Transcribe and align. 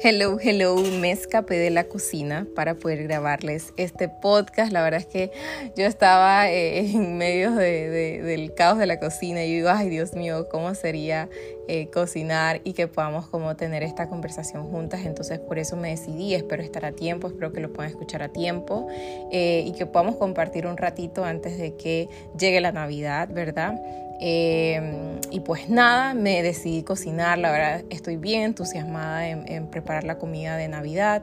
Hello, 0.00 0.38
hello, 0.40 0.76
me 1.00 1.10
escapé 1.10 1.56
de 1.58 1.70
la 1.70 1.82
cocina 1.82 2.46
para 2.54 2.76
poder 2.76 3.02
grabarles 3.02 3.72
este 3.76 4.08
podcast. 4.08 4.70
La 4.70 4.80
verdad 4.80 5.00
es 5.00 5.06
que 5.06 5.32
yo 5.76 5.86
estaba 5.86 6.48
eh, 6.48 6.78
en 6.92 7.18
medio 7.18 7.50
del 7.50 8.54
caos 8.54 8.78
de 8.78 8.86
la 8.86 9.00
cocina 9.00 9.44
y 9.44 9.48
yo 9.48 9.54
digo, 9.56 9.70
ay 9.70 9.88
Dios 9.88 10.14
mío, 10.14 10.46
¿cómo 10.48 10.76
sería 10.76 11.28
eh, 11.66 11.88
cocinar 11.90 12.60
y 12.62 12.74
que 12.74 12.86
podamos 12.86 13.26
como 13.26 13.56
tener 13.56 13.82
esta 13.82 14.08
conversación 14.08 14.70
juntas? 14.70 15.00
Entonces 15.04 15.40
por 15.40 15.58
eso 15.58 15.76
me 15.76 15.90
decidí, 15.90 16.32
espero 16.32 16.62
estar 16.62 16.84
a 16.84 16.92
tiempo, 16.92 17.26
espero 17.26 17.52
que 17.52 17.58
lo 17.58 17.72
puedan 17.72 17.90
escuchar 17.90 18.22
a 18.22 18.28
tiempo 18.28 18.86
eh, 19.32 19.64
y 19.66 19.72
que 19.72 19.84
podamos 19.86 20.14
compartir 20.14 20.68
un 20.68 20.76
ratito 20.76 21.24
antes 21.24 21.58
de 21.58 21.74
que 21.74 22.08
llegue 22.38 22.60
la 22.60 22.70
Navidad, 22.70 23.30
¿verdad? 23.32 23.74
Em, 24.20 25.20
y 25.30 25.40
pues 25.40 25.68
nada, 25.68 26.12
me 26.12 26.42
decidí 26.42 26.82
cocinar, 26.82 27.38
la 27.38 27.52
verdad 27.52 27.84
estoy 27.90 28.16
bien 28.16 28.42
entusiasmada 28.42 29.28
en, 29.28 29.66
preparar 29.68 30.04
la 30.04 30.18
comida 30.18 30.56
de 30.56 30.68
Navidad. 30.68 31.22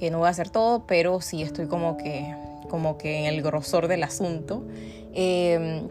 Eh, 0.00 0.10
no 0.10 0.18
voy 0.18 0.26
a 0.26 0.30
hacer 0.30 0.50
todo, 0.50 0.86
pero 0.86 1.20
sí 1.20 1.42
estoy 1.42 1.66
como 1.66 1.96
que, 1.96 2.34
como 2.68 2.98
que 2.98 3.20
en 3.20 3.26
el 3.26 3.42
grosor 3.42 3.88
del 3.88 4.02
asunto. 4.02 4.62
Em, 5.14 5.88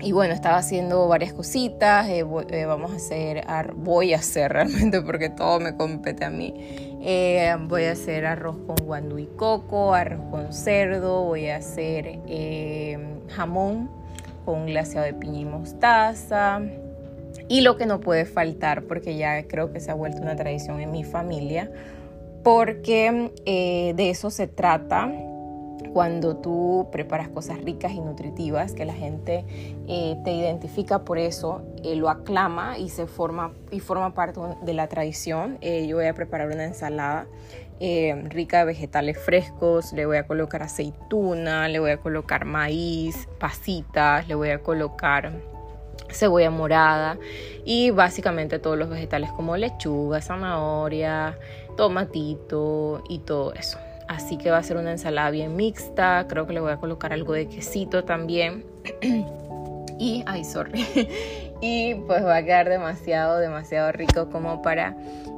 y 0.00 0.10
bueno, 0.12 0.34
estaba 0.34 0.56
haciendo 0.56 1.06
varias 1.06 1.34
cositas, 1.34 2.08
eh, 2.08 2.24
eh, 2.50 2.64
vamos 2.64 2.92
a 2.92 2.96
hacer, 2.96 3.44
voy 3.76 4.14
a 4.14 4.16
hacer 4.16 4.52
realmente 4.52 5.02
porque 5.02 5.28
todo 5.28 5.60
me 5.60 5.76
compete 5.76 6.24
a 6.24 6.30
mí. 6.30 6.98
voy 7.68 7.84
a 7.84 7.92
hacer 7.92 8.26
arroz 8.26 8.56
con 8.66 8.76
guandú 8.84 9.18
y 9.18 9.26
coco, 9.26 9.94
arroz 9.94 10.22
con 10.30 10.52
cerdo, 10.52 11.24
voy 11.24 11.48
a 11.48 11.56
hacer 11.56 12.20
em, 12.26 13.20
jamón 13.28 14.01
con 14.44 14.66
glaseado 14.66 15.06
de 15.06 15.14
piña 15.14 15.40
y 15.40 15.44
mostaza. 15.44 16.60
Y 17.48 17.62
lo 17.62 17.76
que 17.76 17.86
no 17.86 18.00
puede 18.00 18.24
faltar, 18.24 18.82
porque 18.84 19.16
ya 19.16 19.46
creo 19.46 19.72
que 19.72 19.80
se 19.80 19.90
ha 19.90 19.94
vuelto 19.94 20.22
una 20.22 20.36
tradición 20.36 20.80
en 20.80 20.90
mi 20.90 21.04
familia, 21.04 21.70
porque 22.42 23.32
eh, 23.46 23.94
de 23.96 24.10
eso 24.10 24.30
se 24.30 24.46
trata 24.48 25.10
cuando 25.92 26.36
tú 26.36 26.88
preparas 26.90 27.28
cosas 27.28 27.62
ricas 27.62 27.92
y 27.92 28.00
nutritivas, 28.00 28.72
que 28.72 28.84
la 28.84 28.94
gente 28.94 29.44
eh, 29.88 30.16
te 30.24 30.32
identifica 30.32 31.04
por 31.04 31.18
eso, 31.18 31.62
eh, 31.84 31.96
lo 31.96 32.08
aclama 32.08 32.78
y 32.78 32.88
se 32.88 33.06
forma 33.06 33.52
y 33.70 33.80
forma 33.80 34.14
parte 34.14 34.40
de 34.62 34.74
la 34.74 34.88
tradición. 34.88 35.58
yo 35.60 35.96
voy 35.96 36.06
a 36.06 36.14
preparar 36.14 36.48
una 36.48 36.64
ensalada 36.64 37.26
eh, 37.84 38.14
rica 38.28 38.60
de 38.60 38.66
vegetales 38.66 39.18
frescos, 39.18 39.92
le 39.92 40.06
voy 40.06 40.16
a 40.16 40.24
colocar 40.24 40.62
aceituna, 40.62 41.68
le 41.68 41.80
voy 41.80 41.90
a 41.90 41.96
colocar 41.96 42.44
maíz, 42.44 43.28
pasitas, 43.40 44.28
le 44.28 44.36
voy 44.36 44.50
a 44.50 44.62
colocar 44.62 45.32
cebolla 46.08 46.50
morada 46.50 47.18
y 47.64 47.90
básicamente 47.90 48.60
todos 48.60 48.78
los 48.78 48.88
vegetales 48.88 49.32
como 49.32 49.56
lechuga, 49.56 50.20
zanahoria, 50.20 51.36
tomatito 51.76 53.02
y 53.08 53.18
todo 53.18 53.52
eso. 53.54 53.78
Así 54.12 54.36
que 54.36 54.50
va 54.50 54.58
a 54.58 54.62
ser 54.62 54.76
una 54.76 54.92
ensalada 54.92 55.30
bien 55.30 55.56
mixta, 55.56 56.26
creo 56.28 56.46
que 56.46 56.52
le 56.52 56.60
voy 56.60 56.70
a 56.70 56.76
colocar 56.76 57.14
algo 57.14 57.32
de 57.32 57.48
quesito 57.48 58.04
también. 58.04 58.64
y, 59.98 60.22
ay, 60.26 60.44
sorry. 60.44 60.86
y 61.62 61.94
pues 61.94 62.22
va 62.22 62.36
a 62.36 62.42
quedar 62.42 62.68
demasiado, 62.68 63.38
demasiado 63.38 63.90
rico 63.90 64.28
como 64.28 64.60
para 64.60 64.96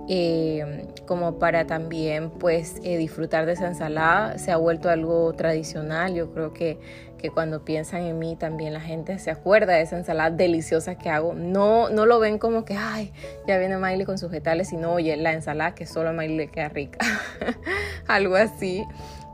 eh, 0.09 0.87
como 1.07 1.39
para 1.39 1.67
también 1.67 2.31
pues 2.31 2.81
eh, 2.83 2.99
disfrutar 2.99 3.47
de 3.47 3.53
esa 3.53 3.69
ensalada. 3.69 4.39
Se 4.39 4.51
ha 4.51 4.57
vuelto 4.57 4.91
algo 4.91 5.33
tradicional, 5.35 6.15
yo 6.15 6.33
creo 6.33 6.53
que, 6.53 6.79
que, 7.25 7.31
cuando 7.31 7.65
piensan 7.65 8.03
en 8.03 8.19
mí 8.19 8.37
también 8.37 8.75
la 8.75 8.81
gente 8.81 9.19
se 9.19 9.31
acuerda 9.31 9.73
de 9.73 9.81
esa 9.81 9.97
ensalada 9.97 10.31
deliciosa 10.31 10.97
que 10.97 11.09
hago. 11.09 11.33
No, 11.33 11.89
no 11.89 12.05
lo 12.05 12.21
ven 12.21 12.39
como 12.39 12.67
que, 12.67 12.77
ay, 12.77 13.15
ya 13.47 13.57
viene 13.57 13.79
Miley 13.79 14.05
con 14.05 14.19
sus 14.19 14.31
vegetales, 14.31 14.69
sino, 14.69 14.93
oye, 14.93 15.17
la 15.17 15.33
ensalada 15.33 15.75
que 15.75 15.87
solo 15.87 16.11
a 16.11 16.13
Miley 16.13 16.37
le 16.37 16.49
queda 16.49 16.69
rica. 16.69 16.99
algo 18.07 18.37
así. 18.37 18.85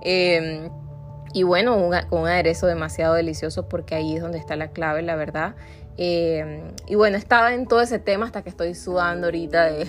Em, 0.02 0.70
y 1.32 1.42
bueno, 1.42 1.90
con 2.08 2.20
un 2.20 2.28
aderezo 2.28 2.68
demasiado 2.68 3.14
delicioso 3.14 3.68
porque 3.68 3.96
ahí 3.96 4.14
es 4.14 4.22
donde 4.22 4.38
está 4.38 4.54
la 4.54 4.68
clave, 4.68 5.02
la 5.02 5.16
verdad. 5.16 5.56
Em, 5.96 6.62
y 6.86 6.94
bueno, 6.94 7.16
estaba 7.16 7.54
en 7.54 7.66
todo 7.66 7.80
ese 7.80 7.98
tema 7.98 8.24
hasta 8.24 8.42
que 8.42 8.50
estoy 8.50 8.76
sudando 8.76 9.26
ahorita 9.26 9.64
de 9.64 9.88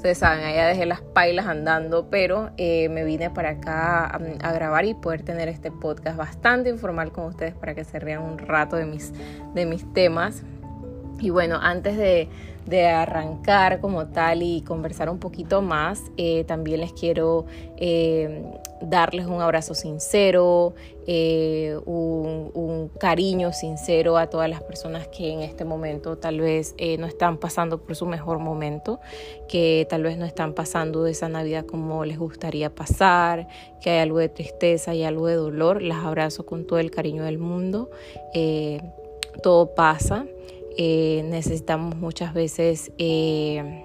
Ustedes 0.00 0.16
saben, 0.16 0.42
allá 0.46 0.66
dejé 0.66 0.86
las 0.86 1.02
pailas 1.02 1.44
andando, 1.44 2.08
pero 2.08 2.52
eh, 2.56 2.88
me 2.88 3.04
vine 3.04 3.28
para 3.28 3.50
acá 3.50 4.06
a, 4.06 4.52
grabar 4.54 4.86
y 4.86 4.94
poder 4.94 5.20
tener 5.20 5.50
este 5.50 5.70
podcast 5.70 6.16
bastante 6.16 6.70
informal 6.70 7.12
con 7.12 7.26
ustedes 7.26 7.52
para 7.52 7.74
que 7.74 7.84
se 7.84 7.98
rían 7.98 8.22
un 8.22 8.38
rato 8.38 8.76
de 8.76 8.86
mis, 8.86 9.12
de 9.52 9.66
mis 9.66 9.84
temas. 9.92 10.42
Y 11.20 11.28
bueno, 11.28 11.58
antes 11.60 11.98
de, 11.98 12.30
de 12.64 12.88
arrancar 12.88 13.82
como 13.82 14.06
tal 14.06 14.42
y 14.42 14.62
conversar 14.62 15.10
un 15.10 15.18
poquito 15.18 15.60
más, 15.60 16.02
eh, 16.16 16.44
también 16.44 16.80
les 16.80 16.94
quiero 16.94 17.44
eh, 17.76 18.42
darles 18.80 19.26
un 19.26 19.42
abrazo 19.42 19.74
sincero, 19.74 20.72
eh, 21.12 21.76
un, 21.86 22.90
cariño 23.00 23.52
sincero 23.52 24.16
a 24.16 24.28
todas 24.28 24.48
las 24.48 24.62
personas 24.62 25.08
que 25.08 25.32
en 25.32 25.40
este 25.40 25.64
momento 25.64 26.18
tal 26.18 26.40
vez 26.40 26.74
no 26.98 27.06
están 27.06 27.38
pasando 27.38 27.82
por 27.82 27.96
su 27.96 28.06
mejor 28.06 28.38
momento, 28.38 29.00
que 29.48 29.86
tal 29.88 30.02
vez 30.02 30.18
no 30.18 30.26
están 30.26 30.54
pasando 30.54 31.06
esa 31.06 31.28
Navidad 31.28 31.64
como 31.64 32.04
les 32.04 32.18
gustaría 32.18 32.74
pasar, 32.74 33.48
que 33.80 33.90
hay 33.90 33.98
algo 33.98 34.18
de 34.18 34.28
tristeza 34.28 34.94
y 34.94 35.02
algo 35.02 35.26
de 35.26 35.34
dolor. 35.34 35.82
Las 35.82 36.04
abrazo 36.04 36.46
con 36.46 36.66
todo 36.66 36.78
el 36.78 36.90
cariño 36.90 37.24
del 37.24 37.38
mundo. 37.38 37.90
todo 39.42 39.74
pasa. 39.74 40.26
Eh, 40.76 41.22
necesitamos 41.24 41.96
muchas 41.96 42.32
veces 42.32 42.92
eh, 42.96 43.84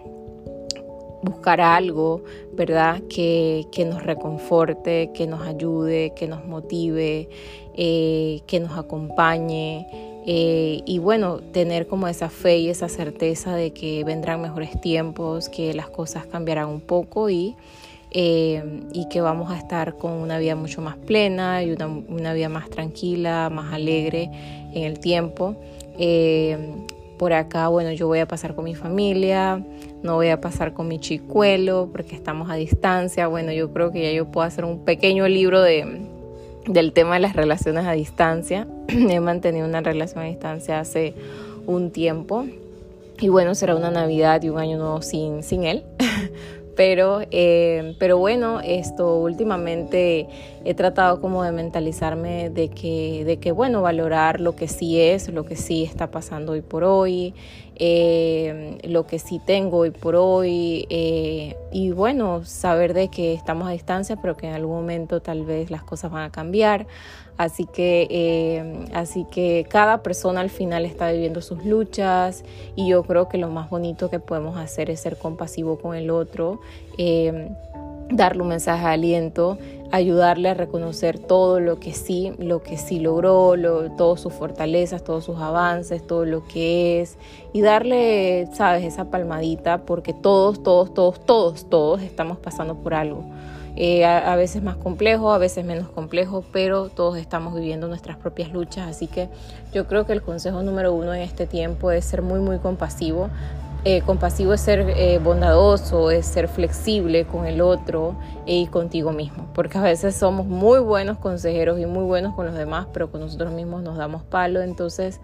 buscar 1.25 1.59
algo, 1.61 2.21
¿verdad? 2.53 3.01
Que, 3.09 3.65
nos 3.85 4.03
reconforte, 4.03 5.11
que 5.13 5.27
nos 5.27 5.41
ayude, 5.41 6.13
que 6.15 6.27
nos 6.27 6.45
motive, 6.45 7.27
eh, 7.75 8.41
que 8.47 8.59
nos 8.59 8.77
acompañe. 8.77 9.85
y 10.27 10.97
bueno, 10.99 11.39
tener 11.51 11.85
como 11.85 12.07
esa 12.07 12.29
fe 12.29 12.57
y 12.57 12.69
esa 12.69 12.89
certeza 12.89 13.55
de 13.55 13.71
que 13.73 14.03
vendrán 14.03 14.41
mejores 14.41 14.79
tiempos, 14.81 15.49
que 15.49 15.73
las 15.73 15.89
cosas 15.89 16.25
cambiarán 16.25 16.69
un 16.69 16.81
poco 16.81 17.29
y, 17.29 17.55
y 18.11 19.07
que 19.09 19.21
vamos 19.21 19.51
a 19.51 19.57
estar 19.57 19.97
con 19.97 20.13
una 20.13 20.39
vida 20.39 20.55
mucho 20.55 20.81
más 20.81 20.95
plena 20.95 21.61
y 21.63 21.71
una, 21.71 21.87
una 21.87 22.33
vida 22.33 22.49
más 22.49 22.69
tranquila, 22.69 23.49
más 23.51 23.73
alegre 23.73 24.31
en 24.73 24.83
el 24.83 24.99
tiempo. 24.99 25.55
Eh, 25.97 26.57
por 27.17 27.33
acá, 27.33 27.69
bueno, 27.69 27.91
yo 27.93 28.07
voy 28.07 28.19
a 28.19 28.27
pasar 28.27 28.55
con 28.55 28.65
mi 28.65 28.75
familia, 28.75 29.63
no 30.05 30.15
voy 30.15 30.29
a 30.29 30.39
pasar 30.39 30.73
con 30.73 30.87
mi 30.87 30.99
chicuelo 30.99 31.89
porque 31.91 32.15
estamos 32.15 32.49
a 32.49 32.55
distancia. 32.55 33.27
Bueno, 33.27 33.51
yo 33.51 33.73
creo 33.73 33.91
que 33.91 34.03
ya 34.03 34.11
yo 34.11 34.25
puedo 34.25 34.45
hacer 34.45 34.63
un 34.63 34.85
pequeño 34.85 35.27
libro 35.27 35.61
de, 35.61 36.07
del 36.67 36.93
tema 36.93 37.15
de 37.15 37.21
las 37.21 37.35
relaciones 37.35 37.85
a 37.85 37.93
distancia. 37.93 38.67
He 38.87 39.19
mantenido 39.19 39.67
una 39.67 39.81
relación 39.81 40.23
a 40.23 40.27
distancia 40.27 40.79
hace 40.79 41.13
un 41.65 41.91
tiempo. 41.91 42.45
Y 43.19 43.29
bueno, 43.29 43.55
será 43.55 43.75
una 43.75 43.91
Navidad 43.91 44.43
y 44.43 44.49
un 44.49 44.59
año 44.59 44.77
nuevo 44.77 45.01
sin, 45.01 45.41
sin 45.41 45.63
él. 45.63 45.83
Pero, 46.75 47.21
eh, 47.31 47.95
pero 47.99 48.17
bueno, 48.17 48.59
esto 48.59 49.15
últimamente 49.15 50.27
he 50.65 50.73
tratado 50.73 51.21
como 51.21 51.41
de 51.43 51.53
mentalizarme 51.53 52.49
de 52.49 52.67
que, 52.67 53.23
de 53.25 53.37
que, 53.37 53.53
bueno, 53.53 53.81
valorar 53.81 54.41
lo 54.41 54.57
que 54.57 54.67
sí 54.67 54.99
es, 54.99 55.29
lo 55.29 55.45
que 55.45 55.55
sí 55.55 55.83
está 55.83 56.11
pasando 56.11 56.51
hoy 56.51 56.59
por 56.59 56.83
hoy, 56.83 57.33
eh, 57.77 58.77
lo 58.83 59.05
que 59.05 59.19
sí 59.19 59.39
tengo 59.39 59.79
hoy 59.79 59.91
por 59.91 60.15
hoy 60.15 60.87
eh, 60.89 61.57
y 61.71 61.91
bueno, 61.91 62.45
saber 62.45 62.93
de 62.93 63.09
que 63.09 63.33
estamos 63.33 63.67
a 63.67 63.71
distancia, 63.71 64.15
pero 64.15 64.37
que 64.37 64.47
en 64.47 64.53
algún 64.53 64.75
momento 64.75 65.21
tal 65.21 65.43
vez 65.45 65.69
las 65.69 65.83
cosas 65.83 66.11
van 66.11 66.23
a 66.23 66.31
cambiar. 66.31 66.87
Así 67.37 67.65
que, 67.65 68.07
eh, 68.09 68.85
así 68.93 69.25
que 69.29 69.65
cada 69.69 70.03
persona 70.03 70.39
al 70.39 70.49
final 70.49 70.85
está 70.85 71.11
viviendo 71.11 71.41
sus 71.41 71.65
luchas 71.65 72.45
y 72.77 72.89
yo 72.89 73.03
creo 73.03 73.27
que 73.27 73.37
lo 73.37 73.49
más 73.49 73.69
bonito 73.69 74.09
que 74.09 74.19
podemos 74.19 74.57
hacer 74.57 74.89
es 74.89 75.01
ser 75.01 75.17
compasivo 75.17 75.77
con 75.77 75.97
el 75.97 76.11
otro, 76.11 76.61
darle 78.09 78.41
un 78.41 78.47
mensaje 78.47 78.85
de 78.85 78.93
aliento, 78.93 79.57
ayudarle 79.91 80.49
a 80.49 80.53
reconocer 80.53 81.19
todo 81.19 81.59
lo 81.59 81.79
que 81.79 81.93
sí, 81.93 82.33
lo 82.37 82.63
que 82.63 82.77
sí 82.77 82.99
logró, 82.99 83.53
todas 83.97 84.19
sus 84.19 84.33
fortalezas, 84.33 85.03
todos 85.03 85.25
sus 85.25 85.37
avances, 85.37 86.05
todo 86.05 86.25
lo 86.25 86.45
que 86.47 87.01
es 87.01 87.17
y 87.53 87.61
darle, 87.61 88.47
sabes, 88.53 88.83
esa 88.83 89.05
palmadita 89.05 89.79
porque 89.85 90.13
todos, 90.13 90.63
todos, 90.63 90.93
todos, 90.93 91.25
todos, 91.25 91.69
todos 91.69 92.01
estamos 92.01 92.37
pasando 92.37 92.75
por 92.75 92.93
algo. 92.93 93.23
Eh, 93.77 94.05
a, 94.05 94.37
veces 94.37 94.63
más 94.63 94.77
complejo, 94.77 95.33
a 95.33 95.37
veces 95.37 95.65
menos 95.65 95.89
complejo, 95.89 96.45
pero 96.53 96.87
todos 96.87 97.17
estamos 97.17 97.53
viviendo 97.53 97.89
nuestras 97.89 98.15
propias 98.15 98.53
luchas, 98.53 98.87
así 98.87 99.07
que 99.07 99.27
yo 99.73 99.85
creo 99.85 100.05
que 100.05 100.13
el 100.13 100.21
consejo 100.21 100.63
número 100.63 100.93
uno 100.93 101.13
en 101.13 101.19
este 101.19 101.45
tiempo 101.45 101.91
es 101.91 102.05
ser 102.05 102.21
muy, 102.21 102.39
muy 102.39 102.59
compasivo. 102.59 103.29
Eh, 103.85 104.01
compasivo 104.01 104.53
es 104.53 104.61
ser 104.61 104.89
eh, 104.97 105.19
bondadoso, 105.19 106.11
es 106.11 106.25
ser 106.25 106.47
flexible 106.47 107.25
con 107.25 107.45
el 107.45 107.61
otro 107.61 108.15
y 108.45 108.67
contigo 108.67 109.11
mismo, 109.11 109.47
porque 109.53 109.77
a 109.77 109.81
veces 109.81 110.15
somos 110.15 110.47
muy 110.47 110.79
buenos 110.79 111.17
consejeros 111.19 111.79
y 111.79 111.85
muy 111.85 112.03
buenos 112.03 112.33
con 112.33 112.47
los 112.47 112.55
demás, 112.55 112.87
pero 112.91 113.11
con 113.11 113.21
nosotros 113.21 113.53
mismos 113.53 113.83
nos 113.83 113.95
damos 113.95 114.23
palo, 114.23 114.61
entonces 114.61 115.21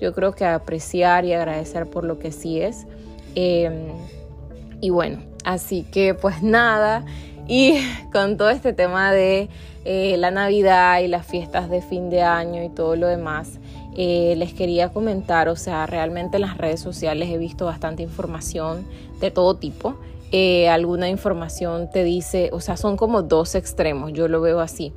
yo 0.00 0.14
creo 0.14 0.32
que 0.32 0.46
apreciar 0.46 1.26
y 1.26 1.34
agradecer 1.34 1.88
por 1.88 2.04
lo 2.04 2.18
que 2.18 2.32
sí 2.32 2.60
es. 2.60 2.86
y 3.34 4.90
bueno, 4.90 5.20
Así 5.48 5.82
que 5.84 6.12
pues 6.12 6.42
nada, 6.42 7.06
y 7.46 7.80
con 8.12 8.36
todo 8.36 8.50
este 8.50 8.74
tema 8.74 9.12
de 9.12 9.48
eh, 9.86 10.16
la 10.18 10.30
Navidad 10.30 11.00
y 11.00 11.08
las 11.08 11.26
fiestas 11.26 11.70
de 11.70 11.80
fin 11.80 12.10
de 12.10 12.20
año 12.20 12.62
y 12.62 12.68
todo 12.68 12.96
lo 12.96 13.06
demás, 13.06 13.58
eh, 13.96 14.34
les 14.36 14.52
quería 14.52 14.90
comentar, 14.90 15.48
o 15.48 15.56
sea, 15.56 15.86
realmente 15.86 16.36
en 16.36 16.42
las 16.42 16.58
redes 16.58 16.80
sociales 16.80 17.28
he 17.30 17.38
visto 17.38 17.66
bastante 17.66 18.02
información 18.02 18.86
de 19.20 19.30
todo 19.30 19.56
tipo. 19.56 19.96
Eh, 20.30 20.68
alguna 20.68 21.08
información 21.08 21.90
te 21.90 22.04
dice, 22.04 22.50
o 22.52 22.60
sea, 22.60 22.76
son 22.76 22.96
como 22.96 23.22
dos 23.22 23.54
extremos, 23.54 24.12
yo 24.12 24.28
lo 24.28 24.40
veo 24.40 24.60
así. 24.60 24.92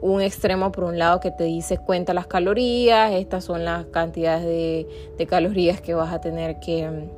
Un 0.00 0.20
extremo 0.20 0.72
por 0.72 0.84
un 0.84 0.98
lado 0.98 1.20
que 1.20 1.30
te 1.30 1.44
dice 1.44 1.78
cuenta 1.78 2.14
las 2.14 2.26
calorías, 2.26 3.12
estas 3.12 3.44
son 3.44 3.64
las 3.64 3.86
cantidades 3.86 4.86
de 5.18 5.26
calorías 5.26 5.80
que 5.80 5.94
vas 5.94 6.12
a 6.12 6.20
tener 6.20 6.60
que 6.60 7.08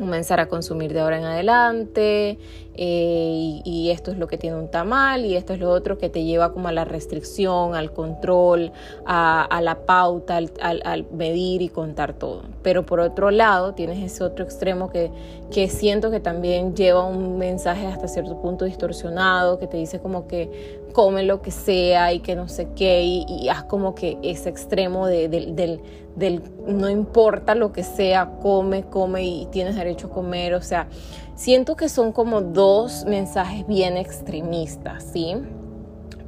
comenzar 0.00 0.40
a 0.40 0.48
consumir 0.48 0.92
de 0.92 1.00
ahora 1.00 1.18
en 1.18 1.24
adelante 1.24 2.38
eh, 2.74 3.60
y, 3.64 3.90
esto 3.90 4.10
es 4.10 4.16
lo 4.16 4.26
que 4.26 4.38
tiene 4.38 4.56
un 4.56 4.70
tamal 4.70 5.26
y 5.26 5.36
esto 5.36 5.52
es 5.52 5.60
lo 5.60 5.70
otro 5.70 5.98
que 5.98 6.08
te 6.08 6.24
lleva 6.24 6.52
como 6.52 6.68
a 6.68 6.72
la 6.72 6.84
restricción, 6.84 7.74
al 7.74 7.92
control, 7.92 8.72
a, 9.04 9.60
la 9.62 9.84
pauta, 9.84 10.38
al, 10.38 11.06
medir 11.12 11.60
y 11.60 11.68
contar 11.68 12.14
todo. 12.14 12.42
Pero 12.62 12.86
por 12.86 13.00
otro 13.00 13.30
lado 13.30 13.74
tienes 13.74 13.98
ese 14.02 14.24
otro 14.24 14.44
extremo 14.44 14.88
que, 14.88 15.10
que 15.50 15.68
siento 15.68 16.10
que 16.10 16.20
también 16.20 16.74
lleva 16.74 17.04
un 17.04 17.36
mensaje 17.36 17.86
hasta 17.86 18.08
cierto 18.08 18.40
punto 18.40 18.64
distorsionado, 18.64 19.58
que 19.58 19.66
te 19.66 19.76
dice 19.76 20.00
como 20.00 20.26
que 20.26 20.80
come 20.92 21.22
lo 21.22 21.42
que 21.42 21.50
sea 21.50 22.12
y 22.12 22.20
que 22.20 22.34
no 22.34 22.48
sé 22.48 22.68
qué 22.74 23.02
y, 23.02 23.48
haz 23.48 23.64
como 23.64 23.94
que 23.94 24.18
ese 24.22 24.48
extremo 24.48 25.06
del, 25.06 25.80
del 26.20 26.42
no 26.66 26.88
importa 26.88 27.56
lo 27.56 27.72
que 27.72 27.82
sea, 27.82 28.38
come, 28.40 28.84
come 28.84 29.24
y 29.24 29.46
tienes 29.46 29.74
derecho 29.74 30.06
a 30.06 30.10
comer, 30.10 30.54
o 30.54 30.62
sea, 30.62 30.86
siento 31.34 31.74
que 31.74 31.88
son 31.88 32.12
como 32.12 32.42
dos 32.42 33.04
mensajes 33.06 33.66
bien 33.66 33.96
extremistas, 33.96 35.02
¿sí? 35.12 35.34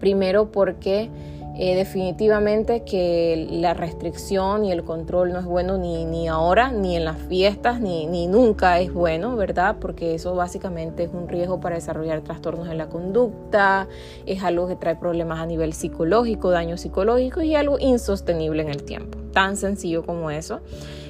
Primero 0.01 0.51
porque 0.51 1.11
eh, 1.55 1.77
definitivamente 1.77 2.83
que 2.83 3.47
la 3.51 3.75
restricción 3.75 4.65
y 4.65 4.73
el 4.73 4.85
control 4.85 5.35
no 5.35 5.39
es 5.39 5.45
bueno 5.45 5.77
ni, 5.77 6.07
ni 6.07 6.27
ahora, 6.27 6.73
ni 6.73 6.97
en 6.97 7.05
las 7.05 7.19
fiestas, 7.19 7.79
ni, 7.79 8.07
ni, 8.07 8.27
nunca 8.27 8.81
es 8.81 8.91
bueno, 8.91 9.37
¿verdad? 9.37 9.77
Porque 9.79 10.15
eso 10.15 10.35
básicamente 10.35 11.05
es 11.05 11.11
un 11.13 11.29
riesgo 11.29 11.61
para 11.61 11.75
desarrollar 11.75 12.23
trastornos 12.23 12.69
de 12.69 12.75
la 12.75 12.89
conducta, 12.89 13.87
es 14.25 14.43
algo 14.43 14.67
que 14.67 14.77
trae 14.77 14.97
problemas 14.97 15.41
a 15.41 15.47
nivel 15.47 15.75
psicológico, 15.75 16.51
daños 16.51 16.81
psicológicos 16.81 17.45
y 17.45 17.55
algo 17.55 17.79
insostenible 17.79 18.63
en 18.63 18.71
el 18.71 18.83
tiempo, 18.85 19.19
tan 19.33 19.59
sencillo 19.59 20.07
como 20.07 20.31
eso. 20.31 20.61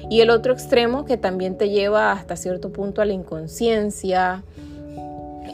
Y 0.09 0.19
el 0.19 0.29
otro 0.29 0.51
extremo 0.51 1.05
que 1.05 1.15
también 1.15 1.57
te 1.57 1.69
lleva 1.69 2.11
hasta 2.11 2.35
cierto 2.35 2.73
punto 2.73 3.01
a 3.01 3.05
la 3.05 3.13
inconsciencia, 3.13 4.43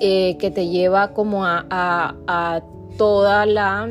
eh, 0.01 0.35
que 0.39 0.49
te 0.49 0.67
lleva 0.67 1.13
como 1.13 1.45
a, 1.45 1.65
a 1.69 2.61
toda 2.97 3.45
la 3.45 3.87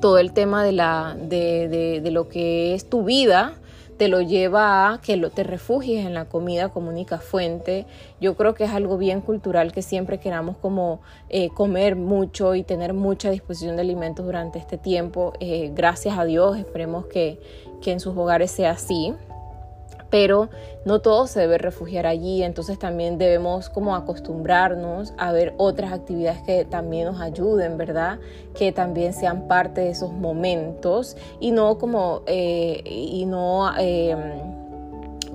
todo 0.00 0.18
el 0.18 0.32
tema 0.32 0.64
de, 0.64 0.72
la, 0.72 1.16
de, 1.18 2.00
de, 2.02 2.10
lo 2.10 2.28
que 2.28 2.74
es 2.74 2.88
tu 2.88 3.04
vida 3.04 3.54
te 3.98 4.08
lo 4.08 4.22
lleva 4.22 4.94
a 4.94 5.00
que 5.02 5.18
lo, 5.18 5.28
te 5.28 5.44
refugies 5.44 6.06
en 6.06 6.14
la 6.14 6.24
comida 6.24 6.70
como 6.70 6.88
única 6.88 7.18
fuente. 7.18 7.84
Yo 8.18 8.34
creo 8.34 8.54
que 8.54 8.64
es 8.64 8.70
algo 8.70 8.96
bien 8.96 9.20
cultural 9.20 9.72
que 9.72 9.82
siempre 9.82 10.18
queramos 10.18 10.56
como 10.56 11.02
eh, 11.28 11.50
comer 11.50 11.96
mucho 11.96 12.54
y 12.54 12.62
tener 12.62 12.94
mucha 12.94 13.30
disposición 13.30 13.76
de 13.76 13.82
alimentos 13.82 14.24
durante 14.24 14.58
este 14.58 14.78
tiempo. 14.78 15.34
Eh, 15.38 15.70
gracias 15.74 16.18
a 16.18 16.24
Dios, 16.24 16.56
esperemos 16.56 17.04
que, 17.06 17.40
que 17.82 17.92
en 17.92 18.00
sus 18.00 18.16
hogares 18.16 18.50
sea 18.50 18.70
así 18.70 19.14
pero 20.10 20.50
no 20.84 21.00
todo 21.00 21.26
se 21.26 21.40
debe 21.40 21.58
refugiar 21.58 22.06
allí, 22.06 22.42
entonces 22.42 22.78
también 22.78 23.16
debemos 23.16 23.68
como 23.68 23.94
acostumbrarnos 23.94 25.14
a 25.16 25.32
ver 25.32 25.54
otras 25.56 25.92
actividades 25.92 26.42
que 26.42 26.64
también 26.64 27.06
nos 27.06 27.20
ayuden, 27.20 27.78
¿verdad? 27.78 28.18
Que 28.54 28.72
también 28.72 29.12
sean 29.12 29.46
parte 29.48 29.82
de 29.82 29.90
esos 29.90 30.12
momentos 30.12 31.16
y 31.38 31.52
no 31.52 31.78
como, 31.78 32.22
eh, 32.26 32.82
y 32.84 33.24
no... 33.26 33.70
Eh, 33.78 34.16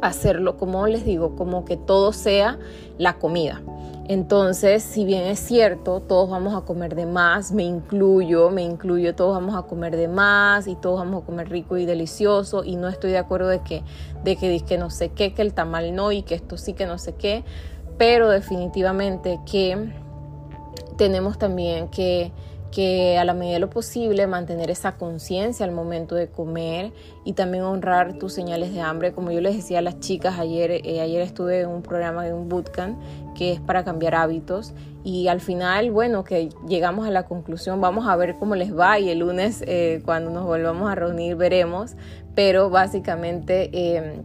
hacerlo, 0.01 0.57
como 0.57 0.87
les 0.87 1.05
digo, 1.05 1.35
como 1.35 1.65
que 1.65 1.77
todo 1.77 2.13
sea 2.13 2.57
la 2.97 3.17
comida. 3.17 3.61
Entonces, 4.07 4.83
si 4.83 5.03
bien 5.03 5.23
es 5.23 5.39
cierto, 5.39 5.99
todos 5.99 6.29
vamos 6.29 6.53
a 6.55 6.61
comer 6.61 6.93
de 6.93 7.07
más, 7.07 7.51
me 7.51 7.63
incluyo, 7.63 8.51
me 8.51 8.61
incluyo, 8.61 9.15
todos 9.15 9.33
vamos 9.33 9.55
a 9.55 9.63
comer 9.63 9.95
de 9.95 10.07
más 10.07 10.67
y 10.67 10.75
todos 10.75 10.99
vamos 10.99 11.23
a 11.23 11.25
comer 11.25 11.49
rico 11.49 11.75
y 11.77 11.87
delicioso 11.87 12.63
y 12.63 12.75
no 12.75 12.87
estoy 12.87 13.09
de 13.11 13.17
acuerdo 13.17 13.47
de 13.47 13.61
que, 13.61 13.81
de 14.23 14.35
que, 14.35 14.59
que 14.59 14.77
no 14.77 14.91
sé 14.91 15.09
qué, 15.09 15.33
que 15.33 15.41
el 15.41 15.55
tamal 15.55 15.95
no 15.95 16.11
y 16.11 16.21
que 16.21 16.35
esto 16.35 16.55
sí 16.57 16.73
que 16.73 16.85
no 16.85 16.99
sé 16.99 17.15
qué, 17.15 17.43
pero 17.97 18.29
definitivamente 18.29 19.39
que 19.43 19.91
tenemos 20.97 21.39
también 21.39 21.87
que 21.87 22.31
que 22.75 23.17
a 23.17 23.23
la 23.23 23.33
medida 23.33 23.53
de 23.53 23.59
lo 23.61 23.69
posible 23.69 24.27
mantener 24.27 24.69
esa 24.69 24.97
conciencia 24.97 25.65
al 25.65 25.71
momento 25.71 26.13
de 26.13 26.27
comer 26.27 26.91
y 27.23 27.31
también 27.31 27.63
honrar 27.63 28.17
tus 28.19 28.33
señales 28.33 28.73
de 28.73 28.81
hambre. 28.81 29.13
Como 29.13 29.31
yo 29.31 29.39
les 29.39 29.55
decía 29.55 29.79
a 29.79 29.81
las 29.81 30.01
chicas 30.01 30.37
ayer, 30.39 30.71
eh, 30.71 30.99
ayer 30.99 31.21
estuve 31.21 31.61
en 31.61 31.69
un 31.69 31.81
programa 31.81 32.25
de 32.25 32.33
un 32.33 32.49
bootcamp 32.49 32.99
que 33.33 33.53
es 33.53 33.61
para 33.61 33.85
cambiar 33.85 34.15
hábitos 34.15 34.73
y 35.05 35.29
al 35.29 35.39
final, 35.39 35.89
bueno, 35.89 36.25
que 36.25 36.49
llegamos 36.67 37.07
a 37.07 37.11
la 37.11 37.23
conclusión, 37.23 37.79
vamos 37.79 38.09
a 38.09 38.15
ver 38.17 38.35
cómo 38.35 38.55
les 38.55 38.77
va 38.77 38.99
y 38.99 39.09
el 39.09 39.19
lunes 39.19 39.63
eh, 39.67 40.01
cuando 40.03 40.29
nos 40.29 40.43
volvamos 40.43 40.91
a 40.91 40.95
reunir 40.95 41.37
veremos, 41.37 41.93
pero 42.35 42.69
básicamente... 42.69 43.69
Eh, 43.71 44.21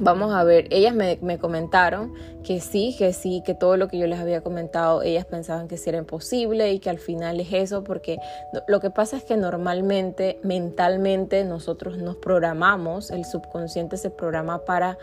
Vamos 0.00 0.32
a 0.34 0.44
ver, 0.44 0.66
ellas 0.70 0.94
me, 0.94 1.38
comentaron 1.38 2.14
que 2.42 2.60
sí, 2.60 2.94
que 2.98 3.12
sí, 3.12 3.42
que 3.44 3.54
todo 3.54 3.76
lo 3.76 3.88
que 3.88 3.98
yo 3.98 4.06
les 4.06 4.18
había 4.18 4.40
comentado, 4.40 5.02
ellas 5.02 5.24
pensaban 5.24 5.68
que 5.68 5.76
sí 5.76 5.90
era 5.90 5.98
imposible 5.98 6.72
y 6.72 6.78
que 6.78 6.90
al 6.90 6.98
final 6.98 7.40
es 7.40 7.52
eso, 7.52 7.84
porque 7.84 8.18
lo 8.66 8.80
que 8.80 8.90
pasa 8.90 9.16
es 9.16 9.24
que 9.24 9.36
normalmente, 9.36 10.38
mentalmente, 10.42 11.44
nosotros 11.44 11.98
nos 11.98 12.16
programamos, 12.16 13.10
el 13.10 13.24
subconsciente 13.24 13.96
se 13.96 14.10
programa 14.10 14.64
para 14.64 14.98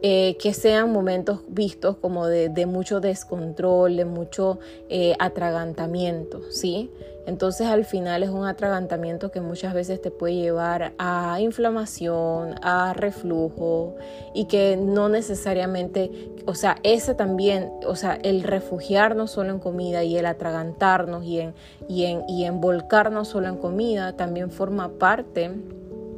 eh, 0.00 0.36
que 0.38 0.54
sean 0.54 0.92
momentos 0.92 1.40
vistos 1.48 1.96
como 1.96 2.28
de, 2.28 2.66
mucho 2.66 3.00
descontrol, 3.00 3.96
de 3.96 4.04
mucho 4.04 4.60
eh, 4.88 5.14
atragantamiento, 5.18 6.40
¿sí? 6.52 6.90
Entonces 7.26 7.66
al 7.66 7.84
final 7.84 8.22
es 8.22 8.30
un 8.30 8.46
atragantamiento 8.46 9.30
que 9.30 9.40
muchas 9.40 9.74
veces 9.74 10.00
te 10.00 10.10
puede 10.10 10.36
llevar 10.36 10.94
a 10.98 11.40
inflamación, 11.40 12.54
a 12.62 12.94
reflujo 12.94 13.96
y 14.34 14.46
que 14.46 14.76
no 14.76 15.08
necesariamente, 15.08 16.10
o 16.46 16.54
sea, 16.54 16.76
ese 16.84 17.14
también, 17.14 17.70
o 17.84 17.96
sea, 17.96 18.18
el 18.22 18.44
refugiarnos 18.44 19.32
solo 19.32 19.50
en 19.50 19.58
comida 19.58 20.04
y 20.04 20.16
el 20.16 20.26
atragantarnos 20.26 21.24
y 21.24 21.40
en, 21.40 21.54
y 21.88 22.04
en, 22.04 22.22
y 22.28 22.44
en 22.44 22.60
volcarnos 22.60 23.28
solo 23.28 23.48
en 23.48 23.56
comida 23.56 24.16
también 24.16 24.50
forma 24.50 24.88
parte 24.92 25.50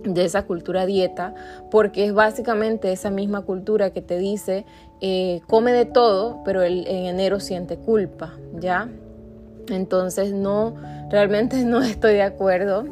de 0.05 0.25
esa 0.25 0.45
cultura 0.47 0.87
dieta, 0.87 1.35
porque 1.71 2.07
es 2.07 2.15
básicamente 2.15 2.93
esa 2.93 3.11
misma 3.11 3.43
cultura 3.43 3.91
que 3.91 4.03
te 4.03 4.19
dice, 4.19 4.65
eh, 5.01 5.41
come 5.47 5.73
de 5.73 5.85
todo, 5.85 6.43
pero 6.45 6.63
el, 6.63 6.87
en 6.87 7.07
enero 7.07 7.41
siente 7.41 7.77
culpa, 7.77 8.35
¿ya? 8.59 8.89
Entonces 9.69 10.33
no, 10.33 10.75
realmente 11.11 11.65
no 11.65 11.83
estoy 11.83 12.15
de 12.15 12.23
acuerdo 12.23 12.85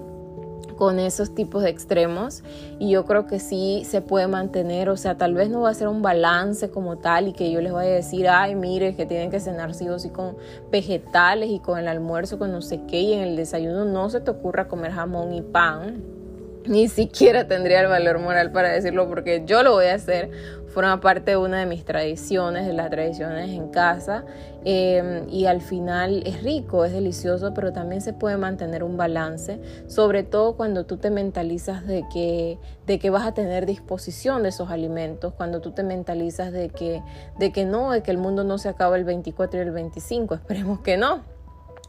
con 0.76 1.00
esos 1.00 1.34
tipos 1.34 1.64
de 1.64 1.70
extremos 1.70 2.44
y 2.78 2.90
yo 2.90 3.04
creo 3.04 3.26
que 3.26 3.40
sí 3.40 3.82
se 3.84 4.00
puede 4.00 4.28
mantener, 4.28 4.88
o 4.90 4.96
sea, 4.96 5.16
tal 5.16 5.34
vez 5.34 5.50
no 5.50 5.62
va 5.62 5.70
a 5.70 5.74
ser 5.74 5.88
un 5.88 6.02
balance 6.02 6.70
como 6.70 6.98
tal 6.98 7.26
y 7.26 7.32
que 7.32 7.50
yo 7.50 7.60
les 7.60 7.72
vaya 7.72 7.90
a 7.90 7.94
decir, 7.94 8.28
ay, 8.28 8.54
mire, 8.54 8.94
que 8.94 9.04
tienen 9.04 9.30
que 9.30 9.40
cenar 9.40 9.74
sí 9.74 9.88
o 9.88 9.98
sí 9.98 10.10
con 10.10 10.36
vegetales 10.70 11.50
y 11.50 11.58
con 11.58 11.80
el 11.80 11.88
almuerzo, 11.88 12.38
con 12.38 12.52
no 12.52 12.62
sé 12.62 12.82
qué, 12.86 13.00
y 13.00 13.12
en 13.12 13.20
el 13.20 13.34
desayuno 13.34 13.84
no 13.86 14.08
se 14.08 14.20
te 14.20 14.30
ocurra 14.30 14.68
comer 14.68 14.92
jamón 14.92 15.34
y 15.34 15.42
pan, 15.42 16.17
ni 16.66 16.88
siquiera 16.88 17.46
tendría 17.46 17.80
el 17.80 17.88
valor 17.88 18.18
moral 18.18 18.52
para 18.52 18.68
decirlo 18.70 19.08
porque 19.08 19.42
yo 19.46 19.62
lo 19.62 19.72
voy 19.72 19.86
a 19.86 19.94
hacer. 19.94 20.30
Forma 20.68 21.00
parte 21.00 21.32
de 21.32 21.36
una 21.38 21.60
de 21.60 21.66
mis 21.66 21.84
tradiciones, 21.84 22.66
de 22.66 22.74
las 22.74 22.90
tradiciones 22.90 23.50
en 23.50 23.68
casa. 23.68 24.24
Em, 24.64 25.28
y 25.30 25.46
al 25.46 25.62
final 25.62 26.22
es 26.26 26.42
rico, 26.42 26.84
es 26.84 26.92
delicioso, 26.92 27.54
pero 27.54 27.72
también 27.72 28.02
se 28.02 28.12
puede 28.12 28.36
mantener 28.36 28.84
un 28.84 28.96
balance, 28.96 29.60
sobre 29.86 30.24
todo 30.24 30.56
cuando 30.56 30.84
tú 30.84 30.98
te 30.98 31.10
mentalizas 31.10 31.86
de 31.86 32.04
que, 32.12 32.58
de 32.86 32.98
que 32.98 33.08
vas 33.08 33.26
a 33.26 33.32
tener 33.32 33.66
disposición 33.66 34.42
de 34.42 34.50
esos 34.50 34.70
alimentos, 34.70 35.32
cuando 35.32 35.60
tú 35.60 35.70
te 35.70 35.82
mentalizas 35.82 36.52
de 36.52 36.68
que, 36.68 37.02
de 37.38 37.50
que 37.50 37.64
no, 37.64 37.92
de 37.92 38.02
que 38.02 38.10
el 38.10 38.18
mundo 38.18 38.44
no 38.44 38.58
se 38.58 38.68
acaba 38.68 38.96
el 38.96 39.04
24 39.04 39.60
y 39.60 39.62
el 39.62 39.70
25, 39.70 40.34
esperemos 40.34 40.80
que 40.80 40.96
no 40.96 41.38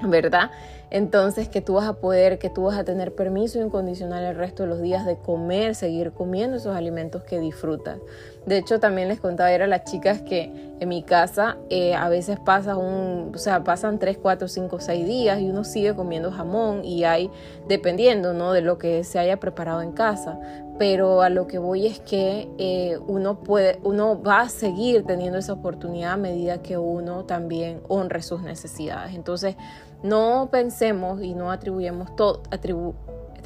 ¿verdad? 0.01 0.51
Entonces 0.91 1.49
que 1.49 1.61
tú 1.61 1.75
vas 1.75 1.87
a 1.87 1.93
poder, 1.93 2.39
que 2.39 2.49
tú 2.49 2.63
vas 2.63 2.77
a 2.77 2.83
tener 2.83 3.13
permiso 3.13 3.61
incondicional 3.61 4.23
el 4.23 4.35
resto 4.35 4.63
de 4.63 4.69
los 4.69 4.81
días 4.81 5.05
de 5.05 5.17
comer, 5.17 5.75
seguir 5.75 6.11
comiendo 6.11 6.57
esos 6.57 6.75
alimentos 6.75 7.23
que 7.23 7.39
disfrutas. 7.39 7.99
De 8.45 8.57
hecho, 8.57 8.79
también 8.79 9.07
les 9.07 9.19
contaba 9.19 9.49
a 9.49 9.67
las 9.67 9.83
chicas 9.83 10.21
que 10.21 10.51
en 10.79 10.89
mi 10.89 11.03
casa 11.03 11.57
eh, 11.69 11.93
a 11.93 12.09
veces 12.09 12.39
pasa 12.39 12.77
un, 12.77 13.31
o 13.35 13.37
sea, 13.37 13.63
pasan 13.63 13.99
3, 13.99 14.17
4, 14.17 14.47
5, 14.47 14.79
6 14.79 15.05
días 15.05 15.39
y 15.39 15.49
uno 15.49 15.63
sigue 15.63 15.93
comiendo 15.93 16.31
jamón 16.31 16.83
y 16.83 17.03
hay, 17.03 17.29
dependiendo, 17.67 18.33
¿no? 18.33 18.53
De 18.53 18.61
lo 18.61 18.79
que 18.79 19.03
se 19.03 19.19
haya 19.19 19.39
preparado 19.39 19.81
en 19.81 19.91
casa. 19.91 20.39
pero 20.79 21.21
a 21.21 21.29
lo 21.29 21.45
que 21.45 21.59
voy 21.59 21.85
es 21.87 21.99
que 21.99 22.47
eh, 22.57 22.97
uno 23.05 23.43
puede, 23.43 23.79
uno 23.83 24.23
va 24.23 24.39
a 24.39 24.49
seguir 24.49 25.03
teniendo 25.03 25.37
esa 25.37 25.51
oportunidad 25.51 26.13
a 26.13 26.17
medida 26.17 26.61
que 26.61 26.77
uno 26.77 27.25
también 27.25 27.81
honre 27.89 28.21
sus 28.21 28.41
necesidades. 28.41 29.13
Entonces, 29.13 29.57
no 30.03 30.49
pensemos 30.51 31.21
y 31.21 31.33
no 31.33 31.51
atribuyamos 31.51 32.15
todo, 32.15 32.43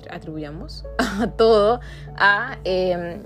atribuyamos 0.10 0.86
a 0.98 1.27
todo 1.38 1.79
a, 2.15 2.57
em, 2.63 3.24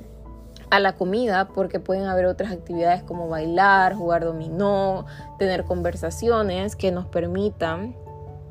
a 0.70 0.80
la 0.80 0.94
comida, 0.94 1.48
porque 1.50 1.80
pueden 1.80 2.06
haber 2.06 2.26
otras 2.26 2.52
actividades 2.52 3.04
como 3.04 3.30
bailar, 3.30 3.96
jugar 3.96 4.26
dominó, 4.26 5.06
tener 5.40 5.64
conversaciones 5.64 6.76
que 6.76 6.92
nos 6.92 7.06
permitan 7.06 7.96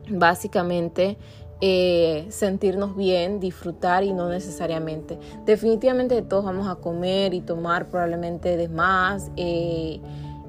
básicamente 0.08 1.18
eh, 1.62 2.26
sentirnos 2.28 2.96
bien, 2.96 3.40
disfrutar 3.40 4.04
y 4.04 4.12
no 4.12 4.28
necesariamente. 4.28 5.18
Definitivamente 5.46 6.20
todos 6.20 6.44
vamos 6.44 6.68
a 6.68 6.76
comer 6.76 7.32
y 7.32 7.40
tomar 7.40 7.88
probablemente 7.88 8.56
de 8.58 8.68
más. 8.68 9.30
Eh, 9.36 10.00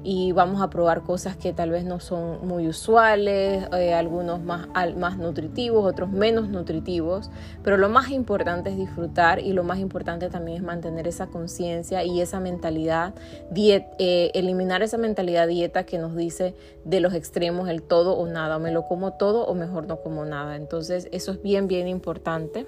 y 0.04 0.32
vamos 0.32 0.62
a 0.62 0.70
probar 0.70 1.02
cosas 1.02 1.36
que 1.36 1.52
tal 1.52 1.70
vez 1.70 1.84
no 1.84 2.00
son 2.00 2.46
muy 2.46 2.68
usuales, 2.68 3.66
eh, 3.76 3.94
algunos 3.94 4.40
más, 4.40 4.68
más 4.96 5.18
nutritivos, 5.18 5.84
otros 5.84 6.10
menos 6.10 6.48
nutritivos, 6.48 7.30
pero 7.62 7.76
lo 7.76 7.88
más 7.88 8.10
importante 8.10 8.70
es 8.70 8.76
disfrutar 8.76 9.40
y 9.40 9.52
lo 9.52 9.64
más 9.64 9.78
importante 9.78 10.28
también 10.30 10.58
es 10.58 10.62
mantener 10.62 11.08
esa 11.08 11.26
conciencia 11.26 12.04
y 12.04 12.20
esa 12.20 12.38
mentalidad, 12.40 13.14
eh, 13.54 14.30
eliminar 14.34 14.82
esa 14.82 14.98
mentalidad 14.98 15.48
dieta 15.48 15.84
que 15.84 15.98
nos 15.98 16.14
dice 16.14 16.54
de 16.84 17.00
los 17.00 17.14
extremos 17.14 17.68
el 17.68 17.82
todo 17.82 18.14
o 18.14 18.26
nada, 18.26 18.58
me 18.58 18.70
lo 18.70 18.84
como 18.84 19.14
todo 19.14 19.46
o 19.46 19.54
mejor 19.54 19.86
no 19.86 20.00
como 20.00 20.24
nada. 20.24 20.56
Entonces 20.56 21.08
eso 21.12 21.32
es 21.32 21.42
bien, 21.42 21.66
bien 21.66 21.88
importante. 21.88 22.66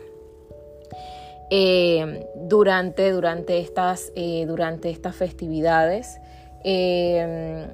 Eh, 1.52 2.28
durante, 2.36 3.10
durante, 3.10 3.58
estas, 3.58 4.12
durante 4.46 4.90
estas 4.90 5.16
festividades. 5.16 6.20
Em, 6.64 7.68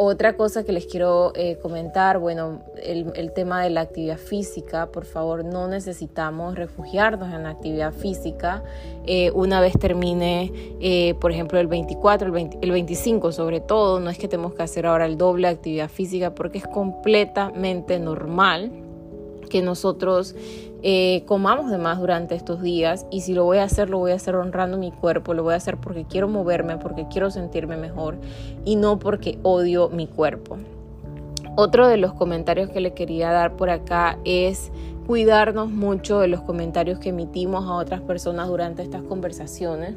otra 0.00 0.36
cosa 0.36 0.64
que 0.64 0.70
les 0.70 0.86
quiero 0.86 1.32
eh, 1.34 1.58
comentar, 1.60 2.18
bueno, 2.20 2.62
el, 2.80 3.32
tema 3.32 3.64
de 3.64 3.70
la 3.70 3.80
actividad 3.80 4.16
física, 4.16 4.92
por 4.92 5.04
favor, 5.04 5.44
no 5.44 5.66
necesitamos 5.66 6.54
refugiarnos 6.54 7.34
en 7.34 7.42
la 7.42 7.50
actividad 7.50 7.92
física. 7.92 8.62
Eh, 9.06 9.32
una 9.32 9.60
vez 9.60 9.72
termine, 9.76 10.52
eh, 10.80 11.14
por 11.20 11.32
ejemplo, 11.32 11.58
el 11.58 11.66
24, 11.66 12.28
el, 12.36 12.50
el 12.62 12.70
25 12.70 13.32
sobre 13.32 13.60
todo, 13.60 13.98
no 13.98 14.08
es 14.08 14.18
que 14.18 14.28
tenemos 14.28 14.54
que 14.54 14.62
hacer 14.62 14.86
ahora 14.86 15.04
el 15.04 15.18
doble 15.18 15.48
actividad 15.48 15.88
física 15.88 16.32
porque 16.32 16.58
es 16.58 16.66
completamente 16.68 17.98
normal 17.98 18.70
que 19.48 19.62
nosotros 19.62 20.34
eh, 20.82 21.24
comamos 21.26 21.70
de 21.70 21.78
más 21.78 21.98
durante 21.98 22.34
estos 22.34 22.62
días 22.62 23.06
y 23.10 23.22
si 23.22 23.34
lo 23.34 23.44
voy 23.44 23.58
a 23.58 23.64
hacer, 23.64 23.90
lo 23.90 23.98
voy 23.98 24.12
a 24.12 24.14
hacer 24.14 24.36
honrando 24.36 24.78
mi 24.78 24.92
cuerpo, 24.92 25.34
lo 25.34 25.42
voy 25.42 25.54
a 25.54 25.56
hacer 25.56 25.76
porque 25.78 26.04
quiero 26.04 26.28
moverme, 26.28 26.76
porque 26.76 27.06
quiero 27.08 27.30
sentirme 27.30 27.76
mejor 27.76 28.16
y 28.64 28.76
no 28.76 28.98
porque 28.98 29.38
odio 29.42 29.88
mi 29.88 30.06
cuerpo. 30.06 30.58
Otro 31.56 31.88
de 31.88 31.96
los 31.96 32.12
comentarios 32.12 32.70
que 32.70 32.80
le 32.80 32.94
quería 32.94 33.32
dar 33.32 33.56
por 33.56 33.70
acá 33.70 34.18
es 34.24 34.70
cuidarnos 35.06 35.70
mucho 35.70 36.20
de 36.20 36.28
los 36.28 36.42
comentarios 36.42 36.98
que 36.98 37.08
emitimos 37.08 37.64
a 37.64 37.74
otras 37.74 38.00
personas 38.02 38.46
durante 38.48 38.82
estas 38.82 39.02
conversaciones 39.02 39.96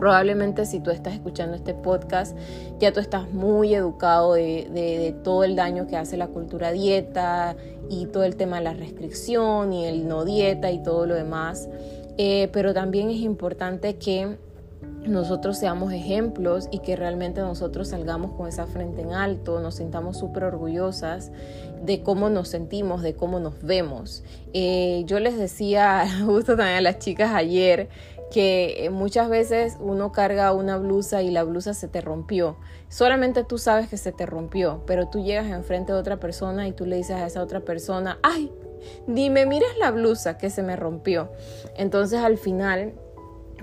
Probablemente 0.00 0.64
si 0.64 0.80
tú 0.80 0.90
estás 0.90 1.12
escuchando 1.12 1.54
este 1.54 1.74
podcast, 1.74 2.34
ya 2.78 2.90
tú 2.90 3.00
estás 3.00 3.30
muy 3.30 3.74
educado 3.74 4.32
de, 4.32 5.14
todo 5.22 5.44
el 5.44 5.56
daño 5.56 5.86
que 5.86 5.98
hace 5.98 6.16
la 6.16 6.28
cultura 6.28 6.72
dieta 6.72 7.54
y 7.90 8.06
todo 8.06 8.24
el 8.24 8.36
tema 8.36 8.56
de 8.56 8.64
la 8.64 8.72
restricción 8.72 9.74
y 9.74 9.84
el 9.84 10.08
no 10.08 10.24
dieta 10.24 10.70
y 10.70 10.82
todo 10.82 11.04
lo 11.04 11.14
demás. 11.14 11.68
Eh, 12.16 12.48
pero 12.50 12.72
también 12.72 13.10
es 13.10 13.18
importante 13.18 13.96
que 13.96 14.38
nosotros 15.04 15.58
seamos 15.58 15.92
ejemplos 15.92 16.68
y 16.70 16.80
que 16.80 16.96
realmente 16.96 17.40
nosotros 17.40 17.88
salgamos 17.88 18.32
con 18.32 18.48
esa 18.48 18.66
frente 18.66 19.02
en 19.02 19.12
alto, 19.12 19.60
nos 19.60 19.76
sintamos 19.76 20.18
súper 20.18 20.44
orgullosas 20.44 21.32
de 21.82 22.02
cómo 22.02 22.28
nos 22.28 22.48
sentimos, 22.48 23.02
de 23.02 23.14
cómo 23.14 23.40
nos 23.40 23.62
vemos. 23.62 24.22
Eh, 24.52 25.02
yo 25.06 25.18
les 25.20 25.38
decía 25.38 26.06
justo 26.24 26.56
también 26.56 26.78
a 26.78 26.80
las 26.82 26.98
chicas 26.98 27.32
ayer 27.34 27.88
que 28.30 28.84
eh, 28.84 28.90
muchas 28.90 29.28
veces 29.28 29.76
uno 29.80 30.12
carga 30.12 30.52
una 30.52 30.76
blusa 30.76 31.22
y 31.22 31.30
la 31.30 31.42
blusa 31.42 31.74
se 31.74 31.88
te 31.88 32.00
rompió. 32.00 32.56
Solamente 32.88 33.44
tú 33.44 33.58
sabes 33.58 33.88
que 33.88 33.96
se 33.96 34.12
te 34.12 34.26
rompió, 34.26 34.82
pero 34.86 35.08
tú 35.08 35.22
llegas 35.22 35.46
enfrente 35.46 35.92
de 35.92 35.98
otra 35.98 36.18
persona 36.18 36.68
y 36.68 36.72
tú 36.72 36.86
le 36.86 36.96
dices 36.96 37.16
a 37.16 37.26
esa 37.26 37.42
otra 37.42 37.60
persona, 37.60 38.18
ay, 38.22 38.52
dime, 39.06 39.46
miras 39.46 39.76
la 39.78 39.90
blusa 39.90 40.38
que 40.38 40.50
se 40.50 40.62
me 40.62 40.76
rompió. 40.76 41.30
Entonces 41.76 42.20
al 42.20 42.38
final 42.38 42.94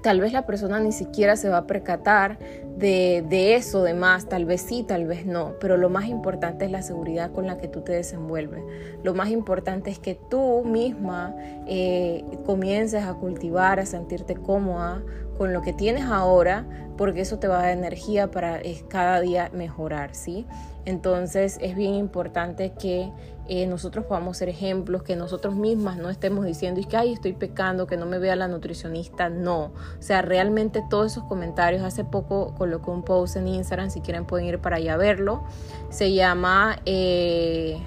tal 0.08 0.22
vez 0.22 0.32
la 0.32 0.46
persona 0.46 0.80
ni 0.80 0.94
siquiera 0.94 1.36
se 1.36 1.50
va 1.50 1.58
a 1.58 1.68
percatar 1.68 2.40
de, 2.78 3.26
de, 3.28 3.56
eso, 3.56 3.84
de 3.84 3.94
más, 3.94 4.30
tal 4.30 4.46
vez 4.46 4.62
sí, 4.62 4.84
tal 4.84 5.06
vez 5.06 5.26
no, 5.26 5.56
pero 5.60 5.76
lo 5.76 5.90
más 5.90 6.06
importante 6.06 6.64
es 6.64 6.72
la 6.72 6.82
seguridad 6.82 7.34
con 7.34 7.46
la 7.46 7.58
que 7.58 7.68
tú 7.68 7.82
te 7.82 7.92
desenvuelves. 7.92 8.64
Lo 9.04 9.14
más 9.14 9.28
importante 9.32 9.90
es 9.90 10.00
que 10.00 10.16
tú 10.16 10.64
misma 10.64 11.36
eh, 11.68 12.24
comiences 12.46 13.04
a 13.04 13.16
cultivar, 13.16 13.82
a 13.82 13.86
sentirte 13.86 14.36
cómoda 14.36 15.04
con 15.38 15.52
lo 15.52 15.62
que 15.62 15.74
tienes 15.74 16.06
ahora, 16.06 16.66
porque 16.96 17.20
eso 17.20 17.38
te 17.38 17.50
va 17.50 17.60
a 17.60 17.64
dar 17.64 17.72
energía 17.72 18.32
para 18.32 18.62
cada 18.88 19.20
día 19.20 19.52
mejorar, 19.52 20.16
¿sí? 20.16 20.46
Entonces 20.86 21.58
es 21.62 21.76
bien 21.76 21.96
importante 21.96 22.72
que 22.80 23.12
eh, 23.50 23.68
nosotros 23.68 24.06
podamos 24.06 24.38
ser 24.38 24.50
ejemplos, 24.50 25.04
que 25.04 25.16
nosotros 25.16 25.56
mismas 25.56 25.98
no 25.98 26.10
estemos 26.10 26.46
diciendo, 26.46 26.80
y 26.80 26.86
que, 26.86 26.98
ay, 26.98 27.14
estoy 27.14 27.34
pecando, 27.34 27.88
que 27.88 27.98
no 27.98 28.06
me 28.06 28.20
vea 28.20 28.36
la 28.36 28.48
nutricionista, 28.48 29.30
no. 29.30 29.66
O 29.66 30.02
sea, 30.02 30.22
realmente 30.22 30.84
todos 30.90 31.14
esos 31.14 31.24
comentarios, 31.24 31.84
hace 31.84 32.04
poco 32.04 32.54
coloqué 32.56 32.90
un 32.90 33.04
post 33.04 33.38
en 33.38 33.48
Instagram, 33.48 33.90
si 33.90 34.02
quieren 34.02 34.26
pueden 34.26 34.48
ir 34.48 34.60
para 34.60 34.78
allá 34.78 34.96
a 34.96 34.98
verlo, 34.98 35.44
se 35.90 36.14
llama... 36.14 36.80
Eh, 36.86 37.80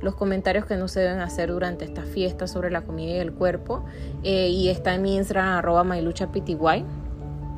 los 0.00 0.14
comentarios 0.14 0.64
que 0.64 0.76
no 0.76 0.88
se 0.88 1.00
deben 1.00 1.20
hacer 1.20 1.50
durante 1.50 1.84
esta 1.84 2.04
fiesta 2.04 2.46
sobre 2.46 2.70
la 2.70 2.82
comida 2.82 3.16
y 3.16 3.18
el 3.18 3.34
cuerpo 3.34 3.84
eh, 4.22 4.48
y 4.48 4.70
está 4.70 4.94
en 4.94 5.02
mi 5.02 5.16
Instagram 5.16 5.58
arroba 5.58 5.84
mailuchapty 5.84 6.40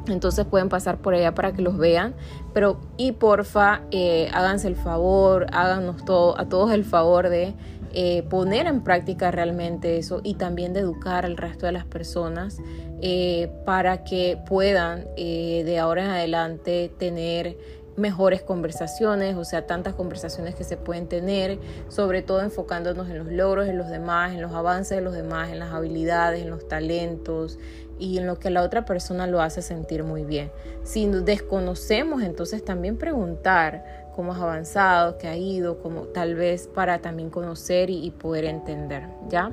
entonces 0.08 0.44
pueden 0.44 0.68
pasar 0.68 0.98
por 0.98 1.14
allá 1.14 1.34
para 1.34 1.52
que 1.52 1.62
los 1.62 1.78
vean. 1.78 2.14
Pero 2.52 2.80
y 2.96 3.12
porfa, 3.12 3.82
eh, 3.90 4.28
háganse 4.32 4.68
el 4.68 4.76
favor, 4.76 5.46
háganos 5.52 6.04
todo, 6.04 6.38
a 6.38 6.48
todos 6.48 6.72
el 6.72 6.84
favor 6.84 7.28
de 7.28 7.54
eh, 7.94 8.22
poner 8.30 8.66
en 8.66 8.82
práctica 8.82 9.30
realmente 9.30 9.98
eso 9.98 10.20
y 10.24 10.34
también 10.34 10.72
de 10.72 10.80
educar 10.80 11.26
al 11.26 11.36
resto 11.36 11.66
de 11.66 11.72
las 11.72 11.84
personas 11.84 12.58
eh, 13.02 13.50
para 13.66 14.02
que 14.04 14.38
puedan 14.46 15.04
de 15.16 15.78
ahora 15.78 16.04
en 16.04 16.10
adelante 16.10 16.90
tener 16.98 17.56
mejores 17.96 18.42
conversaciones, 18.42 19.36
o 19.36 19.44
sea, 19.44 19.66
tantas 19.66 19.94
conversaciones 19.94 20.54
que 20.54 20.64
se 20.64 20.76
pueden 20.76 21.08
tener, 21.08 21.58
sobre 21.88 22.22
todo 22.22 22.40
enfocándonos 22.40 23.10
en 23.10 23.18
los 23.18 23.28
logros 23.28 23.66
de 23.66 23.74
los 23.74 23.88
demás, 23.88 24.32
en 24.32 24.40
los 24.40 24.52
avances 24.52 24.96
de 24.96 25.02
los 25.02 25.14
demás, 25.14 25.50
en 25.50 25.58
las 25.58 25.72
habilidades, 25.72 26.42
en 26.42 26.50
los 26.50 26.66
talentos, 26.68 27.58
y 28.02 28.18
en 28.18 28.26
lo 28.26 28.38
que 28.40 28.50
la 28.50 28.62
otra 28.62 28.84
persona 28.84 29.28
lo 29.28 29.40
hace 29.40 29.62
sentir 29.62 30.02
muy 30.02 30.24
bien. 30.24 30.50
Si 30.82 31.06
desconocemos, 31.06 32.22
entonces 32.22 32.64
también 32.64 32.96
preguntar 32.96 34.10
cómo 34.16 34.32
has 34.32 34.40
avanzado, 34.40 35.18
qué 35.18 35.28
ha 35.28 35.36
ido, 35.36 35.78
como 35.78 36.02
tal 36.06 36.34
vez 36.34 36.66
para 36.66 36.98
también 37.00 37.30
conocer 37.30 37.90
y, 37.90 38.10
poder 38.10 38.44
entender, 38.46 39.04
¿ya? 39.28 39.52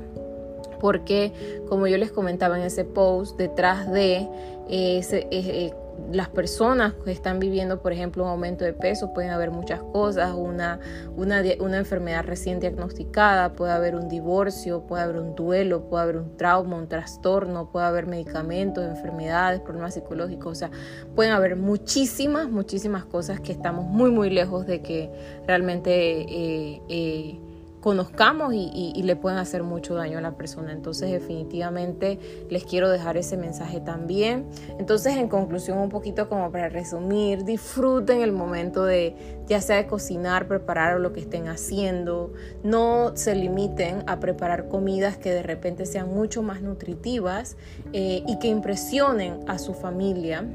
Porque 0.79 1.62
como 1.69 1.86
yo 1.86 1.98
les 1.98 2.12
comentaba 2.12 2.58
en 2.58 2.65
ese 2.65 2.86
post, 2.86 3.38
detrás 3.38 3.91
de 3.91 4.27
ese, 4.67 5.27
eh, 5.29 5.72
las 6.12 6.29
personas 6.29 6.94
que 7.03 7.12
están 7.12 7.39
viviendo, 7.39 7.82
por 7.82 7.94
ejemplo, 7.94 8.24
un 8.24 8.29
aumento 8.29 8.65
de 8.65 8.74
peso, 8.74 9.13
pueden 9.13 9.32
haber 9.32 9.51
muchas 9.51 9.82
cosas, 9.82 10.34
una, 10.36 10.79
una, 11.15 11.41
una, 11.60 11.77
enfermedad 11.77 12.24
recién 12.25 12.60
diagnosticada, 12.60 13.53
puede 13.53 13.72
haber 13.72 13.96
un 13.96 14.08
divorcio, 14.08 14.82
puede 14.88 15.03
haber 15.03 15.18
un 15.18 15.36
duelo, 15.36 15.89
puede 15.89 16.03
haber 16.03 16.18
un 16.18 16.38
trauma, 16.38 16.77
un 16.77 16.88
trastorno, 16.88 17.72
puede 17.72 17.86
haber 17.86 18.08
medicamentos, 18.08 18.84
enfermedades, 18.84 19.62
problemas 19.62 19.94
psicológicos, 19.94 20.51
o 20.51 20.56
sea, 20.56 20.72
pueden 21.15 21.34
haber 21.34 21.56
muchísimas, 21.56 22.50
muchísimas 22.50 23.06
cosas 23.06 23.39
que 23.39 23.51
estamos 23.51 23.86
muy, 23.86 24.12
muy 24.12 24.29
lejos 24.29 24.65
de 24.65 24.82
que 24.82 25.12
realmente... 25.46 26.22
Eh, 26.22 26.82
eh, 26.89 27.39
conozcamos 27.81 28.53
y, 28.53 29.01
le 29.03 29.15
pueden 29.15 29.39
hacer 29.39 29.63
mucho 29.63 29.95
daño 29.95 30.17
a 30.17 30.21
la 30.21 30.36
persona. 30.36 30.71
Entonces 30.71 31.12
definitivamente 31.12 32.19
les 32.50 32.63
quiero 32.65 32.89
dejar 32.89 33.17
ese 33.17 33.38
mensaje 33.38 33.79
también. 33.79 34.45
Entonces 34.77 35.15
en 35.15 35.29
conclusión 35.29 35.77
un 35.77 35.89
poquito 35.89 36.29
como 36.29 36.51
para 36.51 36.69
resumir, 36.69 37.45
disfruten 37.45 38.21
el 38.21 38.31
momento 38.31 38.83
de 38.83 39.39
ya 39.48 39.62
sea 39.62 39.77
de 39.77 39.88
cocinar, 39.88 40.48
preparar 40.48 40.95
o 40.95 41.00
lo 41.00 41.13
que 41.13 41.21
estén 41.21 41.48
haciendo. 41.48 42.33
No 42.63 43.15
se 43.15 43.36
limiten 43.36 44.03
a 44.07 44.19
preparar 44.19 44.67
comidas 44.67 45.17
que 45.17 45.31
de 45.31 45.43
repente 45.43 45.86
sean 45.86 46.13
mucho 46.13 46.43
más 46.43 46.62
nutritivas 46.62 47.55
eh, 47.93 48.24
y 48.27 48.38
que 48.39 48.48
impresionen 48.48 49.39
a 49.48 49.57
su 49.57 49.74
familia. 49.74 50.45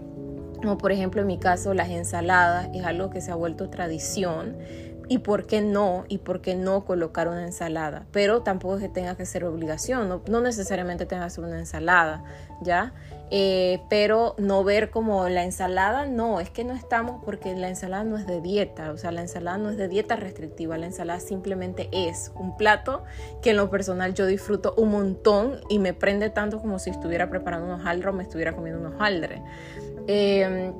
Como 0.57 0.79
por 0.79 0.93
ejemplo 0.93 1.21
en 1.21 1.27
mi 1.27 1.39
caso 1.39 1.75
las 1.75 1.91
ensaladas 1.91 2.69
es 2.73 2.85
algo 2.85 3.11
que 3.11 3.21
se 3.21 3.31
ha 3.31 3.35
vuelto 3.35 3.69
tradición 3.69 4.57
y 5.09 5.19
por 5.19 5.47
qué 5.47 5.61
no, 5.61 6.05
y 6.09 6.19
por 6.19 6.41
qué 6.41 6.55
no 6.55 6.85
colocar 6.85 7.29
una 7.29 7.45
ensalada. 7.45 8.07
Pero 8.13 8.43
tampoco 8.43 8.77
es 8.77 8.83
que 8.83 8.89
tenga 8.89 9.17
que 9.17 9.27
ser 9.27 9.45
obligación, 9.45 10.09
no, 10.09 10.23
no 10.29 10.41
necesariamente 10.41 11.07
tenga 11.07 11.25
que 11.25 11.31
ser 11.31 11.45
una 11.45 11.59
ensalada, 11.59 12.25
¿ya? 12.63 12.93
Eh, 13.31 13.81
pero 13.89 14.35
no 14.39 14.63
ver 14.65 14.91
como 14.91 15.29
la 15.29 15.45
ensalada, 15.45 16.07
no, 16.07 16.41
es 16.41 16.51
que 16.51 16.63
no 16.63 16.75
estamos 16.75 17.23
porque 17.25 17.55
la 17.57 17.69
ensalada 17.69 18.05
no 18.05 18.17
es 18.17 18.27
de 18.27 18.41
dieta, 18.41 18.93
o 18.93 18.97
sea, 18.97 19.11
la 19.11 19.23
ensalada 19.23 19.59
no 19.59 19.71
es 19.71 19.77
de 19.77 19.89
dieta 19.89 20.15
restrictiva, 20.17 20.79
la 20.79 20.87
ensalada 20.87 21.21
simplemente 21.21 21.89
es 21.91 22.31
un 22.37 22.57
plato 22.57 23.03
que 23.43 23.51
en 23.51 23.57
lo 23.57 23.71
personal 23.71 24.15
yo 24.15 24.27
disfruto 24.27 24.75
un 24.77 24.91
montón 24.91 25.61
y 25.69 25.79
me 25.79 25.95
prende 25.95 26.31
tanto 26.31 26.61
como 26.61 26.79
si 26.79 26.91
estuviera 26.91 27.29
preparando 27.31 27.67
unos 27.67 27.81
hojaldre 27.81 28.11
o 28.11 28.13
me 28.13 28.23
estuviera 28.23 28.53
comiendo 28.53 28.81
unos 28.81 28.95
hojaldre. 28.95 29.43
Eh, 30.07 30.73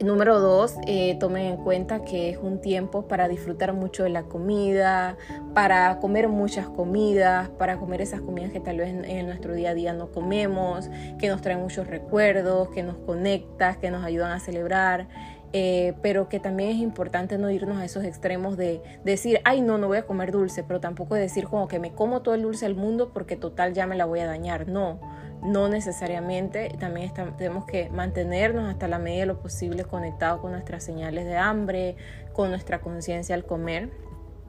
Número 0.00 0.38
dos, 0.38 0.76
eh, 0.86 1.16
tomen 1.18 1.46
en 1.46 1.56
cuenta 1.56 2.04
que 2.04 2.30
es 2.30 2.38
un 2.38 2.60
tiempo 2.60 3.08
para 3.08 3.26
disfrutar 3.26 3.72
mucho 3.72 4.04
de 4.04 4.10
la 4.10 4.22
comida, 4.22 5.16
para 5.54 5.98
comer 5.98 6.28
muchas 6.28 6.68
comidas, 6.68 7.48
para 7.48 7.78
comer 7.78 8.00
esas 8.02 8.20
comidas 8.20 8.52
que 8.52 8.60
tal 8.60 8.76
vez 8.76 8.90
en, 8.90 9.26
nuestro 9.26 9.54
día 9.54 9.70
a 9.70 9.74
día 9.74 9.92
no 9.94 10.12
comemos, 10.12 10.88
que 11.18 11.28
nos 11.28 11.42
traen 11.42 11.60
muchos 11.60 11.88
recuerdos, 11.88 12.68
que 12.68 12.84
nos 12.84 12.96
conectan, 12.98 13.80
que 13.80 13.90
nos 13.90 14.04
ayudan 14.04 14.30
a 14.30 14.38
celebrar. 14.38 15.08
Eh, 15.52 15.94
pero 16.02 16.28
que 16.28 16.40
también 16.40 16.70
es 16.70 16.76
importante 16.76 17.38
no 17.38 17.50
irnos 17.50 17.78
a 17.78 17.84
esos 17.86 18.04
extremos 18.04 18.58
de 18.58 18.82
decir, 19.02 19.40
ay 19.44 19.62
no, 19.62 19.78
no 19.78 19.88
voy 19.88 19.96
a 19.96 20.06
comer 20.06 20.30
dulce, 20.30 20.62
pero 20.62 20.78
tampoco 20.78 21.14
decir 21.14 21.46
como 21.46 21.68
que 21.68 21.78
me 21.78 21.92
como 21.92 22.20
todo 22.20 22.34
el 22.34 22.42
dulce 22.42 22.66
del 22.66 22.74
mundo 22.76 23.12
porque 23.14 23.34
total 23.34 23.72
ya 23.72 23.86
me 23.86 23.96
la 23.96 24.04
voy 24.04 24.20
a 24.20 24.26
dañar. 24.26 24.68
No, 24.68 25.00
no 25.42 25.68
necesariamente. 25.68 26.70
También 26.78 27.12
tenemos 27.36 27.64
que 27.66 27.90
mantenernos 27.90 28.68
hasta 28.68 28.88
la 28.88 28.98
medida 28.98 29.20
de 29.20 29.26
lo 29.26 29.40
posible 29.40 29.84
conectados 29.84 30.40
con 30.40 30.52
nuestras 30.52 30.82
señales 30.84 31.24
de 31.26 31.36
hambre, 31.36 31.96
con 32.32 32.50
nuestra 32.50 32.80
conciencia 32.80 33.34
al 33.34 33.44
comer. 33.44 33.90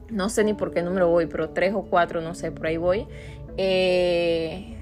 No 0.08 0.28
sé 0.28 0.44
ni 0.44 0.54
por 0.54 0.72
qué 0.72 0.82
número 0.82 1.08
voy, 1.08 1.26
pero 1.26 1.50
tres 1.50 1.72
o 1.74 1.82
cuatro, 1.82 2.20
no 2.20 2.34
sé, 2.34 2.50
por 2.50 2.66
ahí 2.66 2.76
voy. 2.76 3.06
Eh, 3.56 4.79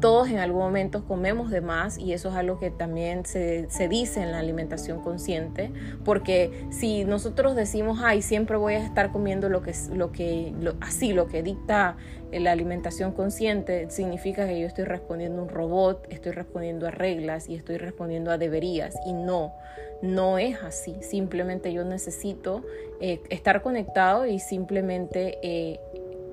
todos 0.00 0.28
en 0.28 0.38
algún 0.38 0.60
momento 0.60 1.04
comemos 1.04 1.50
de 1.50 1.60
más 1.60 1.98
y 1.98 2.12
eso 2.12 2.28
es 2.28 2.34
algo 2.34 2.58
que 2.58 2.70
también 2.70 3.24
se, 3.24 3.68
dice 3.88 4.22
en 4.22 4.32
la 4.32 4.38
alimentación 4.38 5.00
consciente, 5.00 5.70
porque 6.04 6.66
si 6.70 7.04
nosotros 7.04 7.54
decimos, 7.54 8.00
ay, 8.02 8.22
siempre 8.22 8.56
voy 8.56 8.74
a 8.74 8.84
estar 8.84 9.12
comiendo 9.12 9.48
lo 9.48 9.62
que, 9.62 9.72
lo 9.92 10.12
que 10.12 10.52
así, 10.80 11.12
lo 11.12 11.26
que 11.26 11.42
dicta 11.42 11.96
la 12.32 12.52
alimentación 12.52 13.12
consciente, 13.12 13.90
significa 13.90 14.46
que 14.46 14.60
yo 14.60 14.66
estoy 14.66 14.84
respondiendo 14.84 15.40
a 15.40 15.44
un 15.44 15.48
robot, 15.48 16.06
estoy 16.10 16.32
respondiendo 16.32 16.86
a 16.86 16.90
reglas 16.90 17.48
y 17.48 17.54
estoy 17.54 17.78
respondiendo 17.78 18.30
a 18.30 18.38
deberías 18.38 18.94
y 19.06 19.12
no. 19.12 19.54
No 20.00 20.38
es 20.38 20.62
así, 20.62 20.96
simplemente 21.00 21.72
yo 21.72 21.84
necesito 21.84 22.64
eh, 23.00 23.20
estar 23.30 23.62
conectado 23.62 24.26
y 24.26 24.38
simplemente 24.38 25.38
eh, 25.42 25.80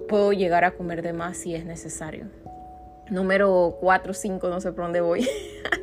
puedo 0.07 0.33
llegar 0.33 0.65
a 0.65 0.71
comer 0.71 1.01
de 1.01 1.13
más 1.13 1.37
si 1.37 1.55
es 1.55 1.65
necesario 1.65 2.27
número 3.09 3.77
4 3.79 4.11
o 4.11 4.13
5, 4.13 4.49
no 4.49 4.61
sé 4.61 4.71
por 4.71 4.85
dónde 4.85 5.01
voy. 5.01 5.27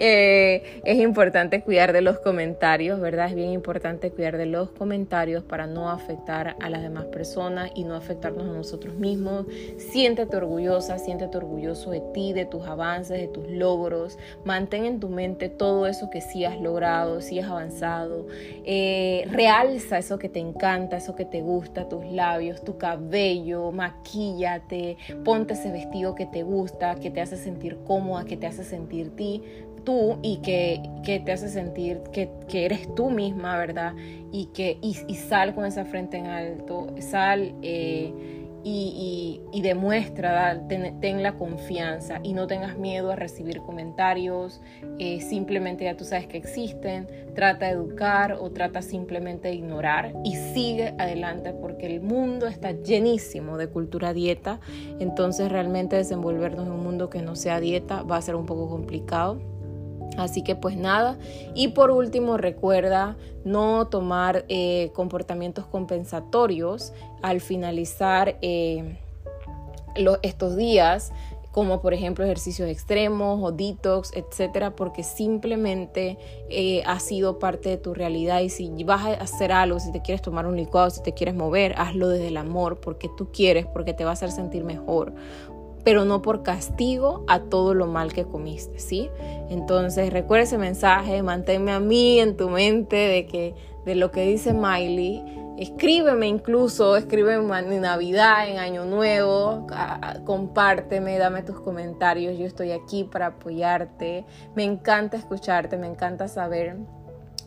Eh, 0.00 0.80
es 0.84 0.98
importante 0.98 1.60
cuidar 1.62 1.92
de 1.92 2.02
los 2.02 2.20
comentarios, 2.20 3.00
¿verdad? 3.00 3.26
Es 3.26 3.34
bien 3.34 3.50
importante 3.50 4.12
cuidar 4.12 4.36
de 4.36 4.46
los 4.46 4.70
comentarios 4.70 5.42
para 5.42 5.66
no 5.66 5.90
afectar 5.90 6.54
a 6.60 6.70
las 6.70 6.82
demás 6.82 7.06
personas 7.06 7.72
y 7.74 7.82
no 7.82 7.96
afectarnos 7.96 8.44
a 8.44 8.52
nosotros 8.52 8.94
mismos. 8.94 9.46
Siéntete 9.76 10.36
orgullosa, 10.36 10.98
siéntete 10.98 11.36
orgulloso 11.36 11.90
de 11.90 12.00
ti, 12.14 12.32
de 12.32 12.44
tus 12.44 12.64
avances, 12.68 13.20
de 13.20 13.26
tus 13.26 13.48
logros. 13.48 14.18
Mantén 14.44 14.84
en 14.84 15.00
tu 15.00 15.08
mente 15.08 15.48
todo 15.48 15.88
eso 15.88 16.10
que 16.10 16.20
sí 16.20 16.44
has 16.44 16.60
logrado, 16.60 17.20
sí 17.20 17.40
has 17.40 17.50
avanzado. 17.50 18.28
Eh, 18.64 19.26
realza 19.32 19.98
eso 19.98 20.16
que 20.16 20.28
te 20.28 20.38
encanta, 20.38 20.98
eso 20.98 21.16
que 21.16 21.24
te 21.24 21.40
gusta, 21.40 21.88
tus 21.88 22.04
labios, 22.06 22.62
tu 22.62 22.78
cabello, 22.78 23.72
maquíllate, 23.72 24.96
ponte 25.24 25.54
ese 25.54 25.72
vestido 25.72 26.14
que 26.14 26.26
te 26.26 26.44
gusta, 26.44 26.94
que 26.94 27.10
te 27.10 27.20
hace 27.20 27.36
sentir 27.36 27.78
cómoda, 27.84 28.24
que 28.24 28.36
te 28.36 28.46
hace 28.46 28.62
sentir 28.62 29.10
ti 29.16 29.42
tú 29.88 30.18
y 30.20 30.36
que, 30.42 30.82
te 31.24 31.32
hace 31.32 31.48
sentir 31.48 32.02
que, 32.12 32.28
eres 32.52 32.94
tú 32.94 33.08
misma, 33.08 33.56
¿verdad? 33.56 33.94
Y, 34.30 34.50
que, 34.52 34.76
y, 34.82 34.92
sal 35.14 35.54
con 35.54 35.64
esa 35.64 35.86
frente 35.86 36.18
en 36.18 36.26
alto, 36.26 36.88
sal 37.00 37.54
eh, 37.62 38.12
y, 38.62 39.60
demuestra, 39.62 40.60
ten, 40.68 41.22
la 41.22 41.36
confianza 41.36 42.20
y 42.22 42.34
no 42.34 42.46
tengas 42.46 42.76
miedo 42.76 43.10
a 43.12 43.16
recibir 43.16 43.60
comentarios, 43.60 44.60
eh, 44.98 45.22
simplemente 45.22 45.84
ya 45.84 45.96
tú 45.96 46.04
sabes 46.04 46.26
que 46.26 46.36
existen, 46.36 47.08
trata 47.34 47.64
de 47.64 47.72
educar 47.72 48.34
o 48.34 48.50
trata 48.50 48.82
simplemente 48.82 49.48
de 49.48 49.54
ignorar 49.54 50.12
y 50.22 50.36
sigue 50.36 50.94
adelante 50.98 51.54
porque 51.54 51.86
el 51.86 52.02
mundo 52.02 52.46
está 52.46 52.72
llenísimo 52.72 53.56
de 53.56 53.68
cultura 53.68 54.12
dieta, 54.12 54.60
entonces 55.00 55.50
realmente 55.50 55.96
desenvolvernos 55.96 56.66
en 56.66 56.72
un 56.72 56.82
mundo 56.82 57.08
que 57.08 57.22
no 57.22 57.36
sea 57.36 57.58
dieta 57.58 58.02
va 58.02 58.18
a 58.18 58.20
ser 58.20 58.34
un 58.34 58.44
poco 58.44 58.68
complicado 58.68 59.57
Así 60.18 60.42
que 60.42 60.56
pues 60.56 60.76
nada. 60.76 61.16
Y 61.54 61.68
por 61.68 61.90
último, 61.90 62.36
recuerda 62.36 63.16
no 63.44 63.86
tomar 63.86 64.44
eh, 64.48 64.90
comportamientos 64.94 65.66
compensatorios 65.66 66.92
al 67.22 67.40
finalizar 67.40 68.36
eh, 68.42 68.98
estos 70.22 70.56
días 70.56 71.12
como 71.50 71.80
por 71.80 71.92
ejemplo 71.92 72.24
ejercicios 72.24 72.68
extremos 72.68 73.40
o 73.42 73.50
detox, 73.50 74.12
etcétera, 74.14 74.76
porque 74.76 75.02
simplemente 75.02 76.16
eh, 76.50 76.84
ha 76.86 77.00
sido 77.00 77.40
parte 77.40 77.70
de 77.70 77.76
tu 77.78 77.94
realidad. 77.94 78.42
Y 78.42 78.48
si 78.48 78.84
vas 78.84 79.04
a 79.06 79.12
hacer 79.14 79.50
algo, 79.50 79.80
si 79.80 79.90
te 79.90 80.00
quieres 80.00 80.22
tomar 80.22 80.46
un 80.46 80.56
licuado, 80.56 80.90
si 80.90 81.02
te 81.02 81.14
quieres 81.14 81.34
mover, 81.34 81.74
hazlo 81.76 82.10
desde 82.10 82.28
el 82.28 82.36
amor, 82.36 82.78
porque 82.78 83.10
tú 83.16 83.32
quieres, 83.32 83.66
porque 83.66 83.92
te 83.92 84.04
va 84.04 84.10
a 84.10 84.12
hacer 84.12 84.30
sentir 84.30 84.62
mejor 84.62 85.14
pero 85.84 86.04
no 86.04 86.22
por 86.22 86.42
castigo 86.42 87.24
a 87.28 87.40
todo 87.40 87.74
lo 87.74 87.86
mal 87.86 88.12
que 88.12 88.24
comiste, 88.24 88.78
¿sí? 88.78 89.10
Entonces 89.48 90.12
recuerda 90.12 90.44
ese 90.44 90.58
mensaje, 90.58 91.22
manténme 91.22 91.72
a 91.72 91.80
mí 91.80 92.20
en 92.20 92.36
tu 92.36 92.48
mente 92.50 92.96
de 92.96 93.26
que 93.26 93.54
de 93.84 93.94
lo 93.94 94.10
que 94.10 94.26
dice 94.26 94.52
Miley, 94.52 95.24
escríbeme 95.58 96.28
incluso, 96.28 96.96
escríbeme 96.96 97.58
en 97.58 97.80
Navidad, 97.80 98.48
en 98.48 98.58
Año 98.58 98.84
Nuevo, 98.84 99.66
compárteme, 100.24 101.18
dame 101.18 101.42
tus 101.42 101.60
comentarios, 101.60 102.38
yo 102.38 102.46
estoy 102.46 102.70
aquí 102.72 103.04
para 103.04 103.26
apoyarte, 103.26 104.24
me 104.54 104.64
encanta 104.64 105.16
escucharte, 105.16 105.76
me 105.76 105.86
encanta 105.86 106.28
saber 106.28 106.76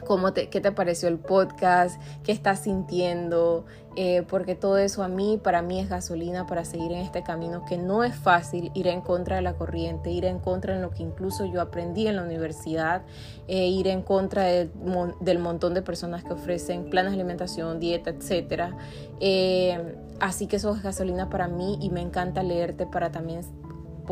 cómo 0.06 0.34
te, 0.34 0.50
qué 0.50 0.60
te 0.60 0.72
pareció 0.72 1.08
el 1.08 1.20
podcast, 1.20 2.02
qué 2.24 2.32
estás 2.32 2.64
sintiendo, 2.64 3.66
eh, 3.98 4.24
porque 4.30 4.56
todo 4.56 4.78
eso 4.78 5.04
a 5.04 5.10
mí, 5.10 5.38
para 5.42 5.62
mí 5.62 5.80
es 5.80 5.90
gasolina 5.90 6.48
para 6.48 6.64
seguir 6.64 6.94
en 6.94 7.00
este 7.00 7.24
camino 7.24 7.66
que 7.66 7.78
no 7.78 8.06
es 8.06 8.16
fácil 8.16 8.72
ir 8.74 8.88
en 8.88 9.02
contra 9.02 9.36
de 9.36 9.42
la 9.42 9.54
corriente, 9.54 10.12
ir 10.12 10.24
en 10.24 10.40
contra 10.40 10.76
de 10.76 10.82
lo 10.82 10.92
que 10.92 11.04
incluso 11.04 11.46
yo 11.46 11.60
aprendí 11.62 12.08
en 12.08 12.16
la 12.16 12.24
universidad, 12.24 13.02
eh, 13.50 13.68
ir 13.68 13.88
en 13.88 14.02
contra 14.02 14.44
del 14.44 15.40
montón 15.40 15.74
de 15.74 15.82
personas 15.82 16.24
que 16.24 16.32
ofrecen 16.32 16.90
planes 16.90 17.12
de 17.12 17.18
alimentación, 17.20 17.82
dieta, 17.82 18.12
etc. 18.12 18.74
Eh, 19.20 19.96
así 20.22 20.48
que 20.48 20.56
eso 20.56 20.74
es 20.74 20.84
gasolina 20.84 21.30
para 21.30 21.50
mí 21.50 21.78
y 21.82 21.90
me 21.90 22.00
encanta 22.00 22.44
leerte 22.44 22.86
para 22.86 23.12
también 23.12 23.42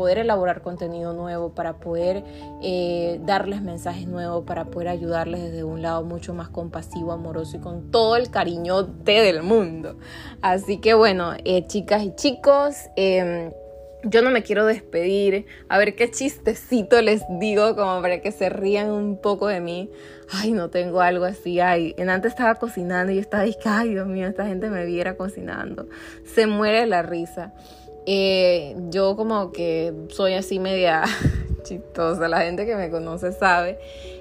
poder 0.00 0.16
elaborar 0.16 0.62
contenido 0.62 1.12
nuevo, 1.12 1.50
para 1.50 1.74
poder 1.74 2.24
eh, 2.62 3.20
darles 3.26 3.60
mensajes 3.60 4.08
nuevos, 4.08 4.46
para 4.46 4.64
poder 4.64 4.88
ayudarles 4.88 5.42
desde 5.42 5.62
un 5.62 5.82
lado 5.82 6.02
mucho 6.04 6.32
más 6.32 6.48
compasivo, 6.48 7.12
amoroso 7.12 7.58
y 7.58 7.60
con 7.60 7.90
todo 7.90 8.16
el 8.16 8.30
cariñote 8.30 9.20
del 9.20 9.42
mundo. 9.42 9.98
Así 10.40 10.78
que 10.78 10.94
bueno, 10.94 11.34
eh, 11.44 11.66
chicas 11.66 12.02
y 12.02 12.14
chicos, 12.14 12.76
em, 12.96 13.52
yo 14.04 14.22
no 14.22 14.30
me 14.30 14.42
quiero 14.42 14.64
despedir. 14.64 15.44
A 15.68 15.76
ver 15.76 15.94
qué 15.94 16.10
chistecito 16.10 17.02
les 17.02 17.20
digo 17.38 17.76
como 17.76 18.00
para 18.00 18.22
que 18.22 18.32
se 18.32 18.48
rían 18.48 18.90
un 18.90 19.20
poco 19.20 19.48
de 19.48 19.60
mí. 19.60 19.90
Ay, 20.30 20.52
no 20.52 20.70
tengo 20.70 21.02
algo 21.02 21.26
así. 21.26 21.60
Ay, 21.60 21.94
en 21.98 22.08
antes 22.08 22.32
estaba 22.32 22.54
cocinando 22.54 23.12
y 23.12 23.16
yo 23.16 23.20
estaba 23.20 23.42
diciendo, 23.42 23.70
ay, 23.70 23.90
Dios 23.90 24.06
mío, 24.06 24.26
esta 24.26 24.46
gente 24.46 24.70
me 24.70 24.86
viera 24.86 25.18
cocinando. 25.18 25.88
Se 26.24 26.46
muere 26.46 26.86
la 26.86 27.02
risa. 27.02 27.52
Eh, 28.06 28.76
yo 28.90 29.16
como 29.16 29.52
que 29.52 29.92
soy 30.08 30.34
así 30.34 30.58
media 30.58 31.04
chistosa, 31.62 32.28
la 32.28 32.40
gente 32.40 32.66
que 32.66 32.76
me 32.76 32.90
conoce 32.90 33.32
sabe. 33.32 33.78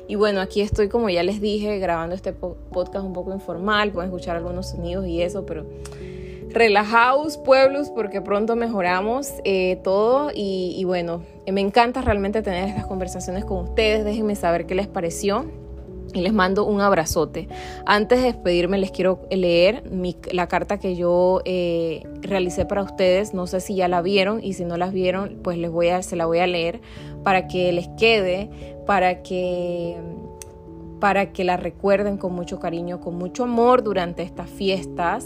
Y 0.08 0.16
bueno, 0.16 0.42
aquí 0.42 0.62
estoy 0.62 0.90
como 0.90 1.10
ya 1.10 1.24
les 1.24 1.40
dije, 1.40 1.80
grabando 1.80 2.16
este 2.16 2.34
podcast 2.34 3.06
un 3.06 3.14
poco 3.14 3.32
informal, 3.34 3.92
pueden 3.92 4.10
escuchar 4.10 4.36
algunos 4.36 4.70
sonidos 4.70 5.06
y 5.06 5.22
eso, 5.22 5.46
pero 5.46 5.66
relajaos 6.50 7.38
pueblos 7.38 7.92
porque 7.92 8.22
pronto 8.22 8.56
mejoramos 8.56 9.30
eh, 9.44 9.80
todo 9.84 10.32
y, 10.34 10.74
y 10.76 10.84
bueno, 10.84 11.24
me 11.46 11.62
encanta 11.62 12.02
realmente 12.02 12.42
tener 12.42 12.68
estas 12.68 12.88
conversaciones 12.88 13.46
con 13.46 13.66
ustedes, 13.66 14.04
déjenme 14.04 14.36
saber 14.36 14.66
qué 14.66 14.74
les 14.74 14.88
pareció 14.88 15.46
y 16.14 16.22
les 16.22 16.34
mando 16.34 16.66
un 16.66 16.82
abrazote. 16.82 17.48
Antes 17.86 18.20
de 18.20 18.26
despedirme 18.26 18.78
les 18.78 18.92
quiero 18.92 19.22
leer 19.30 19.84
la 20.32 20.48
carta 20.48 20.80
que 20.80 20.96
yo 20.96 21.42
eh, 21.46 22.04
realicé 22.22 22.66
para 22.66 22.84
ustedes. 22.84 23.34
No 23.34 23.48
sé 23.48 23.62
si 23.62 23.76
ya 23.76 23.88
la 23.88 24.02
vieron 24.02 24.44
y 24.44 24.54
si 24.54 24.66
no 24.66 24.78
las 24.78 24.92
vieron, 24.92 25.40
pues 25.44 25.58
les 25.58 25.72
voy 25.72 25.90
a, 25.90 26.02
se 26.02 26.16
la 26.16 26.26
voy 26.26 26.40
a 26.40 26.48
leer 26.48 26.82
para 27.24 27.48
que 27.48 27.72
les 27.72 27.88
quede, 27.90 28.50
para 28.86 29.22
que 29.22 29.98
para 31.00 31.32
que 31.32 31.46
la 31.46 31.56
recuerden 31.56 32.18
con 32.18 32.34
mucho 32.34 32.60
cariño, 32.60 33.00
con 33.00 33.16
mucho 33.16 33.44
amor 33.44 33.84
durante 33.84 34.24
estas 34.24 34.50
fiestas. 34.50 35.26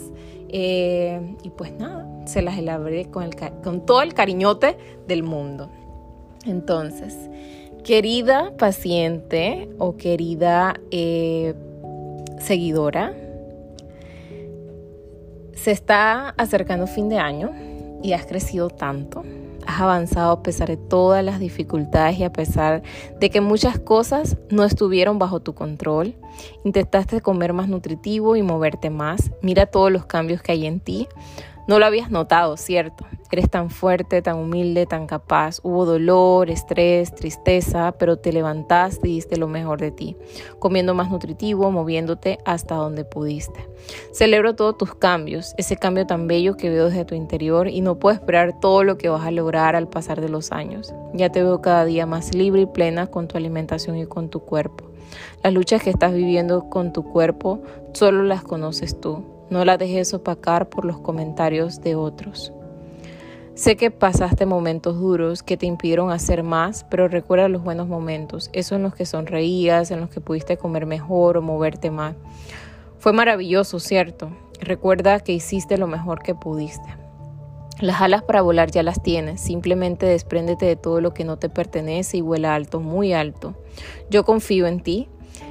Eh, 0.50 1.36
y 1.42 1.50
pues 1.50 1.74
nada, 1.74 2.08
se 2.28 2.44
las 2.44 2.60
elaboré 2.60 3.06
con, 3.06 3.32
con 3.64 3.84
todo 3.86 4.04
el 4.04 4.14
cariñote 4.14 4.78
del 5.08 5.24
mundo. 5.24 5.70
Entonces, 6.46 7.18
querida 7.84 8.56
paciente 8.58 9.70
o 9.78 9.98
querida 9.98 10.76
eh, 10.92 11.54
seguidora, 12.40 13.14
se 15.54 15.72
está 15.72 16.30
acercando 16.30 16.88
fin 16.88 17.10
de 17.10 17.20
año 17.20 17.52
y 18.02 18.14
has 18.14 18.26
crecido 18.26 18.70
tanto. 18.70 19.24
Has 19.66 19.80
avanzado 19.80 20.32
a 20.32 20.44
pesar 20.44 20.68
de 20.68 20.76
todas 20.76 21.24
las 21.24 21.40
dificultades 21.40 22.20
y 22.20 22.26
a 22.26 22.34
pesar 22.34 22.84
de 23.20 23.30
que 23.30 23.40
muchas 23.40 23.80
cosas 23.80 24.36
no 24.50 24.66
estuvieron 24.66 25.20
bajo 25.20 25.40
tu 25.40 25.54
control. 25.54 26.16
Intentaste 26.66 27.22
comer 27.22 27.54
más 27.54 27.70
nutritivo 27.70 28.36
y 28.36 28.42
moverte 28.42 28.90
más. 28.90 29.32
Mira 29.42 29.66
todos 29.66 29.90
los 29.90 30.06
cambios 30.06 30.42
que 30.42 30.52
hay 30.52 30.66
en 30.66 30.82
ti. 30.82 31.08
No 31.68 31.80
lo 31.80 31.86
habías 31.86 32.12
notado, 32.12 32.58
¿cierto? 32.58 33.06
Eres 33.34 33.50
tan 33.50 33.72
fuerte, 33.72 34.22
tan 34.22 34.38
humilde, 34.38 34.86
tan 34.86 35.08
capaz. 35.08 35.60
Hubo 35.64 35.86
dolor, 35.86 36.52
estrés, 36.52 37.16
tristeza, 37.16 37.92
pero 37.98 38.18
te 38.18 38.32
levantaste 38.32 39.10
y 39.10 39.16
diste 39.16 39.38
lo 39.38 39.48
mejor 39.48 39.82
de 39.82 39.90
ti, 39.90 40.16
comiendo 40.60 40.94
más 40.94 41.10
nutritivo, 41.10 41.72
moviéndote 41.72 42.38
hasta 42.46 42.76
donde 42.76 43.06
pudiste. 43.06 43.68
Celebro 44.12 44.54
todos 44.54 44.78
tus 44.78 44.94
cambios, 44.94 45.56
ese 45.58 45.78
cambio 45.78 46.06
tan 46.06 46.28
bello 46.28 46.58
que 46.58 46.70
veo 46.70 46.90
desde 46.90 47.06
tu 47.06 47.16
interior 47.16 47.68
y 47.68 47.82
no 47.82 47.98
puedo 47.98 48.14
esperar 48.14 48.60
todo 48.60 48.84
lo 48.84 49.00
que 49.00 49.10
vas 49.10 49.26
a 49.26 49.32
lograr 49.32 49.76
al 49.76 49.88
pasar 49.88 50.22
de 50.22 50.30
los 50.30 50.52
años. 50.52 50.94
Ya 51.16 51.32
te 51.32 51.42
veo 51.42 51.60
cada 51.60 51.86
día 51.86 52.06
más 52.06 52.36
libre 52.36 52.62
y 52.62 52.66
plena 52.68 53.08
con 53.08 53.28
tu 53.28 53.36
alimentación 53.36 53.98
y 53.98 54.06
con 54.06 54.30
tu 54.30 54.42
cuerpo. 54.42 54.92
Las 55.42 55.54
luchas 55.54 55.82
que 55.82 55.90
estás 55.90 56.14
viviendo 56.14 56.70
con 56.70 56.94
tu 56.94 57.04
cuerpo 57.04 57.64
solo 57.94 58.22
las 58.22 58.44
conoces 58.44 59.02
tú. 59.02 59.33
No 59.54 59.66
la 59.66 59.78
dejes 59.78 60.16
opacar 60.16 60.68
por 60.68 60.84
los 60.84 60.98
comentarios 60.98 61.80
de 61.80 61.94
otros. 61.94 62.52
Sé 63.54 63.76
que 63.76 63.92
pasaste 63.92 64.48
momentos 64.48 65.00
duros 65.00 65.44
que 65.44 65.58
te 65.58 65.68
impidieron 65.68 66.10
hacer 66.10 66.42
más, 66.42 66.88
pero 66.90 67.08
recuerda 67.08 67.48
los 67.50 67.64
buenos 67.64 67.88
momentos, 67.88 68.50
esos 68.52 68.78
en 68.78 68.82
los 68.82 68.96
que 68.96 69.06
sonreías, 69.06 69.92
en 69.92 70.00
los 70.00 70.10
que 70.10 70.22
pudiste 70.22 70.58
comer 70.58 70.88
mejor 70.88 71.38
o 71.38 71.44
moverte 71.44 71.92
más. 71.92 72.16
Fue 72.98 73.14
maravilloso, 73.14 73.80
¿cierto? 73.80 74.32
Recuerda 74.60 75.20
que 75.20 75.34
hiciste 75.34 75.78
lo 75.78 75.86
mejor 75.86 76.24
que 76.24 76.34
pudiste. 76.34 76.98
Las 77.80 78.02
alas 78.02 78.24
para 78.24 78.42
volar 78.42 78.72
ya 78.72 78.82
las 78.82 79.04
tienes, 79.04 79.40
simplemente 79.40 80.08
despréndete 80.08 80.66
de 80.66 80.78
todo 80.78 81.00
lo 81.00 81.14
que 81.14 81.26
no 81.26 81.38
te 81.38 81.50
pertenece 81.50 82.18
y 82.18 82.22
vuela 82.22 82.56
alto, 82.56 82.80
muy 82.80 83.14
alto. 83.14 83.54
Yo 84.10 84.26
confío 84.26 84.66
en 84.66 84.82
ti, 84.82 85.10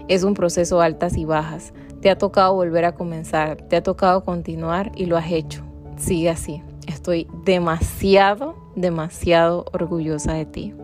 es 0.08 0.24
un 0.24 0.34
proceso 0.34 0.80
altas 0.80 1.16
y 1.16 1.24
bajas. 1.24 1.72
Te 2.02 2.10
ha 2.10 2.18
tocado 2.18 2.54
volver 2.54 2.84
a 2.84 2.96
comenzar, 2.96 3.56
te 3.56 3.76
ha 3.76 3.82
tocado 3.82 4.24
continuar 4.24 4.90
y 4.96 5.06
lo 5.06 5.16
has 5.16 5.30
hecho. 5.30 5.62
Sigue 5.96 6.30
así. 6.30 6.60
Estoy 6.88 7.28
demasiado, 7.44 8.56
demasiado 8.74 9.66
orgullosa 9.72 10.34
de 10.34 10.44
ti. 10.44 10.74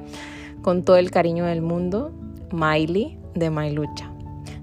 Con 0.63 0.85
todo 0.85 0.97
el 0.97 1.11
cariño 1.11 1.45
del 1.45 1.61
mundo, 1.61 2.13
Miley 2.53 3.19
de 3.35 3.51
Mailucha. 3.51 4.13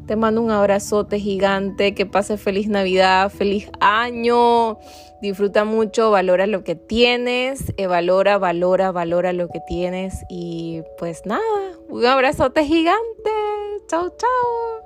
Te 0.06 0.16
mando 0.16 0.42
un 0.42 0.50
abrazote 0.50 1.20
gigante, 1.20 1.94
que 1.94 2.06
pase 2.06 2.38
feliz 2.38 2.70
Navidad, 2.70 3.30
feliz 3.32 3.70
año. 3.82 4.78
Disfruta 5.22 5.66
mucho, 5.66 6.10
valora 6.10 6.48
lo 6.48 6.64
que 6.64 6.76
tienes, 6.76 7.74
eh, 7.76 7.88
valora, 7.88 8.38
valora, 8.38 8.92
valora 8.92 9.34
lo 9.34 9.50
que 9.50 9.60
tienes 9.68 10.24
y 10.30 10.84
pues 11.00 11.26
nada, 11.26 11.42
un 11.90 12.06
abrazote 12.06 12.64
gigante. 12.64 13.32
Chao, 13.90 14.10
chao. 14.16 14.85